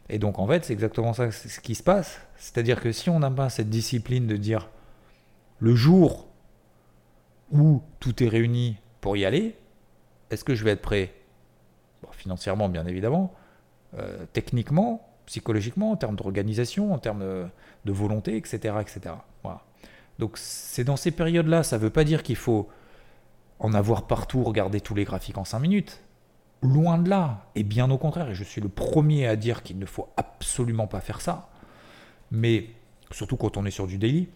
Et 0.09 0.19
donc 0.19 0.39
en 0.39 0.47
fait 0.47 0.65
c'est 0.65 0.73
exactement 0.73 1.13
ça 1.13 1.31
ce 1.31 1.61
qui 1.61 1.75
se 1.75 1.83
passe. 1.83 2.21
C'est-à-dire 2.37 2.81
que 2.81 2.93
si 2.93 3.11
on 3.11 3.19
n'a 3.19 3.31
pas 3.31 3.49
cette 3.49 3.71
discipline 3.71 4.27
de 4.27 4.37
dire 4.37 4.69
le 5.59 5.75
jour 5.75 6.29
où 7.51 7.83
tout 8.01 8.23
est 8.23 8.29
réuni 8.29 8.77
pour 9.01 9.17
y 9.17 9.25
aller, 9.25 9.57
est-ce 10.31 10.45
que 10.45 10.55
je 10.55 10.65
vais 10.65 10.73
être 10.73 10.83
prêt? 10.83 11.15
Financièrement 12.13 12.69
bien 12.69 12.87
évidemment, 12.87 13.35
techniquement, 14.33 15.07
psychologiquement, 15.27 15.91
en 15.91 15.97
termes 15.97 16.17
d'organisation, 16.17 16.93
en 16.95 16.99
termes 16.99 17.51
de, 17.85 17.93
volonté, 17.93 18.37
etc. 18.37 18.77
etc. 18.81 19.15
Voilà. 19.43 19.63
Donc 20.19 20.39
c'est 20.39 20.85
dans 20.85 20.97
ces 20.97 21.11
périodes-là, 21.11 21.63
ça 21.63 21.77
ne 21.77 21.83
veut 21.83 21.91
pas 21.91 22.05
dire 22.05 22.23
qu'il 22.23 22.37
faut 22.37 22.69
en 23.59 23.75
avoir 23.75 24.07
partout, 24.07 24.43
regarder 24.43 24.81
tous 24.81 24.95
les 24.95 25.05
graphiques 25.05 25.39
en 25.39 25.45
5 25.45 25.59
minutes. 25.59 26.01
Loin 26.63 26.99
de 26.99 27.11
là, 27.11 27.47
et 27.55 27.63
bien 27.63 27.91
au 27.91 27.99
contraire, 27.99 28.31
et 28.31 28.35
je 28.35 28.43
suis 28.43 28.61
le 28.61 28.69
premier 28.69 29.27
à 29.27 29.37
dire 29.37 29.63
qu'il 29.63 29.79
ne 29.79 29.87
faut 29.87 30.09
absolument 30.17 30.87
pas 30.87 31.01
faire 31.01 31.21
ça, 31.21 31.51
mais 32.31 32.71
surtout 33.11 33.37
quand 33.37 33.57
on 33.57 33.67
est 33.67 33.71
sur 33.71 33.87
du 33.87 33.99
daily, 33.99 34.29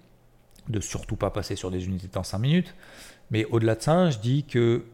de 0.69 0.81
surtout 0.81 1.17
pas 1.17 1.31
passer 1.31 1.57
sur 1.57 1.71
des 1.71 1.87
unités 1.87 2.17
en 2.17 2.23
5 2.23 2.39
minutes. 2.39 2.75
Mais 3.31 3.45
au-delà 3.47 3.75
de 3.75 3.83
ça, 3.83 4.11
je 4.11 4.19
dis 4.19 4.45
que 4.45 4.85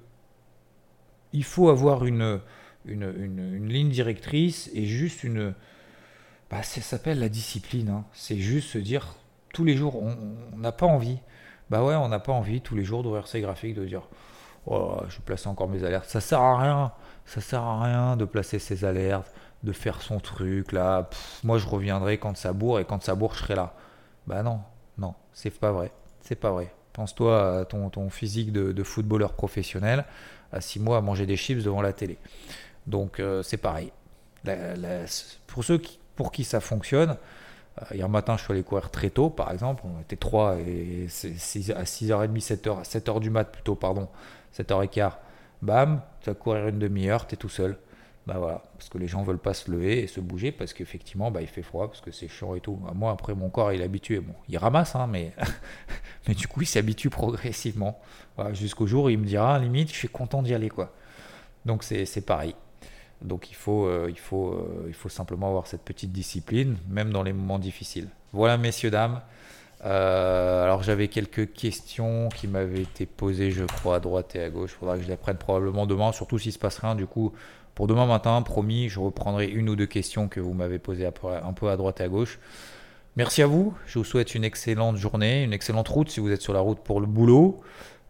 il 1.32 1.44
faut 1.44 1.68
avoir 1.68 2.04
une, 2.06 2.40
une, 2.86 3.68
ligne 3.68 3.90
directrice 3.90 4.70
et 4.72 4.86
juste 4.86 5.24
une, 5.24 5.54
bah, 6.50 6.62
ça 6.62 6.80
s'appelle 6.80 7.18
la 7.18 7.28
discipline. 7.28 7.90
Hein. 7.90 8.04
C'est 8.12 8.38
juste 8.38 8.70
se 8.70 8.78
dire 8.78 9.16
tous 9.52 9.64
les 9.64 9.76
jours, 9.76 10.02
on 10.02 10.56
n'a 10.56 10.72
pas 10.72 10.86
envie. 10.86 11.18
Bah 11.68 11.82
ouais, 11.82 11.94
on 11.94 12.08
n'a 12.08 12.20
pas 12.20 12.32
envie 12.32 12.60
tous 12.60 12.76
les 12.76 12.84
jours 12.84 13.02
d'ouvrir 13.02 13.26
ses 13.26 13.40
graphiques, 13.40 13.74
de 13.74 13.84
dire 13.84 14.02
oh, 14.66 15.00
je 15.08 15.20
place 15.20 15.46
encore 15.46 15.68
mes 15.68 15.84
alertes. 15.84 16.08
Ça 16.08 16.20
sert 16.20 16.40
à 16.40 16.58
rien. 16.58 16.92
Ça 17.24 17.40
sert 17.40 17.62
à 17.62 17.82
rien 17.82 18.16
de 18.16 18.24
placer 18.24 18.58
ses 18.58 18.84
alertes, 18.84 19.32
de 19.62 19.72
faire 19.72 20.00
son 20.02 20.20
truc 20.20 20.72
là. 20.72 21.08
moi, 21.42 21.58
je 21.58 21.66
reviendrai 21.66 22.18
quand 22.18 22.36
ça 22.36 22.52
bourre 22.52 22.78
et 22.78 22.84
quand 22.84 23.02
ça 23.02 23.14
bourre, 23.14 23.34
je 23.34 23.40
serai 23.40 23.56
là. 23.56 23.74
Bah 24.26 24.42
non, 24.42 24.60
non, 24.98 25.14
c'est 25.32 25.50
pas 25.50 25.72
vrai. 25.72 25.90
C'est 26.20 26.36
pas 26.36 26.50
vrai. 26.50 26.72
Pense-toi 26.92 27.60
à 27.60 27.64
ton, 27.64 27.90
ton 27.90 28.08
physique 28.10 28.52
de, 28.52 28.82
footballeur 28.82 29.34
professionnel 29.34 30.04
à 30.52 30.60
6 30.60 30.80
mois 30.80 30.98
à 30.98 31.00
manger 31.00 31.26
des 31.26 31.36
chips 31.36 31.62
devant 31.62 31.82
la 31.82 31.92
télé. 31.92 32.18
Donc 32.86 33.20
euh, 33.20 33.42
c'est 33.42 33.56
pareil. 33.56 33.92
pour 35.46 35.64
ceux 35.64 35.80
pour 36.14 36.32
qui 36.32 36.44
ça 36.44 36.60
fonctionne. 36.60 37.16
Euh, 37.82 37.94
hier 37.94 38.08
matin, 38.08 38.36
je 38.36 38.44
suis 38.44 38.52
allé 38.52 38.62
courir 38.62 38.90
très 38.90 39.10
tôt, 39.10 39.28
par 39.30 39.52
exemple. 39.52 39.82
On 39.84 40.00
était 40.00 40.16
3 40.16 40.56
et 40.60 41.06
6, 41.08 41.70
à 41.72 41.82
6h30, 41.82 42.40
7h, 42.40 42.84
7h 42.84 43.20
du 43.20 43.30
mat 43.30 43.44
plutôt, 43.44 43.74
pardon, 43.74 44.08
7h15. 44.56 45.12
Bam, 45.62 46.00
tu 46.20 46.30
vas 46.30 46.34
courir 46.34 46.68
une 46.68 46.78
demi-heure, 46.78 47.26
tu 47.26 47.34
es 47.34 47.36
tout 47.36 47.48
seul. 47.48 47.78
Bah 48.26 48.38
voilà, 48.38 48.62
parce 48.76 48.88
que 48.88 48.98
les 48.98 49.06
gens 49.06 49.22
veulent 49.22 49.38
pas 49.38 49.54
se 49.54 49.70
lever 49.70 50.02
et 50.02 50.06
se 50.08 50.20
bouger 50.20 50.50
parce 50.50 50.72
qu'effectivement, 50.72 51.30
bah, 51.30 51.42
il 51.42 51.46
fait 51.46 51.62
froid, 51.62 51.86
parce 51.86 52.00
que 52.00 52.10
c'est 52.10 52.26
chiant 52.26 52.56
et 52.56 52.60
tout. 52.60 52.74
Bah, 52.74 52.92
moi, 52.92 53.12
après, 53.12 53.34
mon 53.34 53.50
corps, 53.50 53.72
il 53.72 53.80
est 53.80 53.84
habitué. 53.84 54.18
Bon, 54.18 54.34
il 54.48 54.58
ramasse, 54.58 54.96
hein, 54.96 55.06
mais, 55.06 55.32
mais 56.28 56.34
du 56.34 56.48
coup, 56.48 56.62
il 56.62 56.66
s'habitue 56.66 57.08
progressivement. 57.08 58.00
Jusqu'au 58.52 58.86
jour 58.86 59.04
où 59.04 59.08
il 59.10 59.18
me 59.18 59.24
dira, 59.24 59.58
limite, 59.60 59.90
je 59.90 59.94
suis 59.94 60.08
content 60.08 60.42
d'y 60.42 60.54
aller, 60.54 60.68
quoi. 60.68 60.92
Donc, 61.64 61.84
c'est 61.84 62.26
pareil. 62.26 62.54
Donc 63.22 63.50
il 63.50 63.54
faut, 63.54 63.86
euh, 63.86 64.08
il, 64.10 64.18
faut, 64.18 64.52
euh, 64.52 64.84
il 64.88 64.94
faut 64.94 65.08
simplement 65.08 65.48
avoir 65.48 65.66
cette 65.66 65.82
petite 65.82 66.12
discipline, 66.12 66.76
même 66.88 67.12
dans 67.12 67.22
les 67.22 67.32
moments 67.32 67.58
difficiles. 67.58 68.08
Voilà, 68.32 68.58
messieurs, 68.58 68.90
dames. 68.90 69.20
Euh, 69.86 70.64
alors 70.64 70.82
j'avais 70.82 71.08
quelques 71.08 71.52
questions 71.52 72.28
qui 72.28 72.48
m'avaient 72.48 72.82
été 72.82 73.06
posées, 73.06 73.50
je 73.50 73.64
crois, 73.64 73.96
à 73.96 74.00
droite 74.00 74.34
et 74.34 74.42
à 74.42 74.50
gauche. 74.50 74.72
Il 74.74 74.78
faudra 74.80 74.96
que 74.96 75.04
je 75.04 75.08
les 75.08 75.16
prenne 75.16 75.36
probablement 75.36 75.86
demain, 75.86 76.12
surtout 76.12 76.38
s'il 76.38 76.52
se 76.52 76.58
passe 76.58 76.78
rien. 76.78 76.94
Du 76.94 77.06
coup, 77.06 77.32
pour 77.74 77.86
demain 77.86 78.06
matin, 78.06 78.42
promis, 78.42 78.88
je 78.88 78.98
reprendrai 78.98 79.46
une 79.46 79.68
ou 79.68 79.76
deux 79.76 79.86
questions 79.86 80.28
que 80.28 80.40
vous 80.40 80.54
m'avez 80.54 80.78
posées 80.78 81.06
un 81.06 81.52
peu 81.52 81.68
à 81.70 81.76
droite 81.76 82.00
et 82.00 82.04
à 82.04 82.08
gauche. 82.08 82.38
Merci 83.16 83.42
à 83.42 83.46
vous. 83.46 83.74
Je 83.86 83.98
vous 83.98 84.04
souhaite 84.04 84.34
une 84.34 84.44
excellente 84.44 84.96
journée, 84.96 85.44
une 85.44 85.52
excellente 85.52 85.88
route 85.88 86.10
si 86.10 86.20
vous 86.20 86.32
êtes 86.32 86.42
sur 86.42 86.52
la 86.52 86.60
route 86.60 86.80
pour 86.80 87.00
le 87.00 87.06
boulot. 87.06 87.60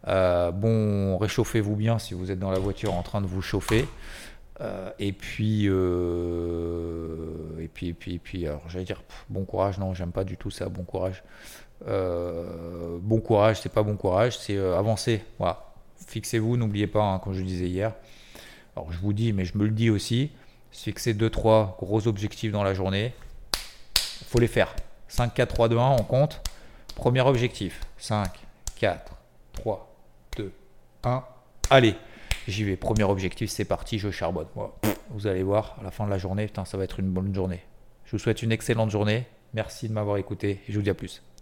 bon, 0.07 1.19
réchauffez-vous 1.19 1.77
bien 1.77 1.99
si 1.99 2.15
vous 2.15 2.31
êtes 2.31 2.39
dans 2.39 2.51
la 2.51 2.59
voiture 2.59 2.95
en 2.95 3.03
train 3.03 3.21
de 3.21 3.27
vous 3.27 3.43
chauffer. 3.43 3.85
Euh, 4.61 4.91
euh, 4.91 4.93
et 4.99 5.13
puis, 5.13 5.67
et 8.09 8.19
puis, 8.19 8.47
alors 8.47 8.63
j'allais 8.69 8.85
dire 8.85 9.03
bon 9.29 9.45
courage. 9.45 9.79
Non, 9.79 9.95
j'aime 9.95 10.13
pas 10.13 10.25
du 10.25 10.37
tout 10.37 10.51
ça. 10.51 10.69
Bon 10.69 10.85
courage. 10.85 11.23
Euh, 11.87 12.99
bon 13.01 13.21
courage, 13.21 13.61
c'est 13.61 13.73
pas 13.73 13.83
bon 13.83 13.97
courage, 13.97 14.39
c'est 14.39 14.59
avancer. 14.59 15.23
Voilà. 15.39 15.63
Fixez-vous, 16.07 16.57
n'oubliez 16.57 16.87
pas, 16.87 17.03
hein, 17.03 17.19
comme 17.19 17.33
je 17.33 17.43
disais 17.43 17.67
hier. 17.67 17.93
Alors 18.77 18.93
je 18.93 18.99
vous 18.99 19.13
dis, 19.13 19.33
mais 19.33 19.45
je 19.45 19.57
me 19.57 19.65
le 19.65 19.71
dis 19.71 19.91
aussi. 19.91 20.31
Fixez 20.71 21.15
2-3 21.15 21.79
gros 21.79 22.07
objectifs 22.07 22.53
dans 22.53 22.63
la 22.63 22.75
journée. 22.75 23.15
Il 24.21 24.27
faut 24.27 24.39
les 24.39 24.47
faire. 24.47 24.75
5, 25.09 25.33
4, 25.35 25.55
3, 25.55 25.69
2, 25.69 25.79
1, 25.79 25.91
on 25.99 26.03
compte. 26.03 26.43
Premier 26.95 27.21
objectif. 27.23 27.81
5, 27.99 28.29
4, 28.77 29.13
3, 29.55 29.97
2, 30.37 30.53
1. 31.05 31.25
Allez. 31.71 31.95
J'y 32.49 32.65
vais. 32.65 32.77
Premier 32.77 33.05
objectif, 33.05 33.51
c'est 33.51 33.65
parti, 33.65 33.99
je 33.99 34.11
charbonne. 34.11 34.47
Vous 35.11 35.27
allez 35.27 35.43
voir, 35.43 35.77
à 35.81 35.85
la 35.85 35.91
fin 35.91 36.05
de 36.05 36.11
la 36.11 36.19
journée, 36.19 36.47
putain, 36.47 36.65
ça 36.65 36.77
va 36.77 36.85
être 36.85 37.01
une 37.01 37.11
bonne 37.11 37.35
journée. 37.35 37.61
Je 38.05 38.13
vous 38.13 38.19
souhaite 38.19 38.43
une 38.43 38.53
excellente 38.53 38.91
journée. 38.91 39.27
Merci 39.55 39.89
de 39.89 39.93
m'avoir 39.93 40.17
écouté 40.19 40.61
et 40.69 40.73
je 40.73 40.77
vous 40.77 40.83
dis 40.83 40.91
à 40.91 40.95
plus. 40.95 41.23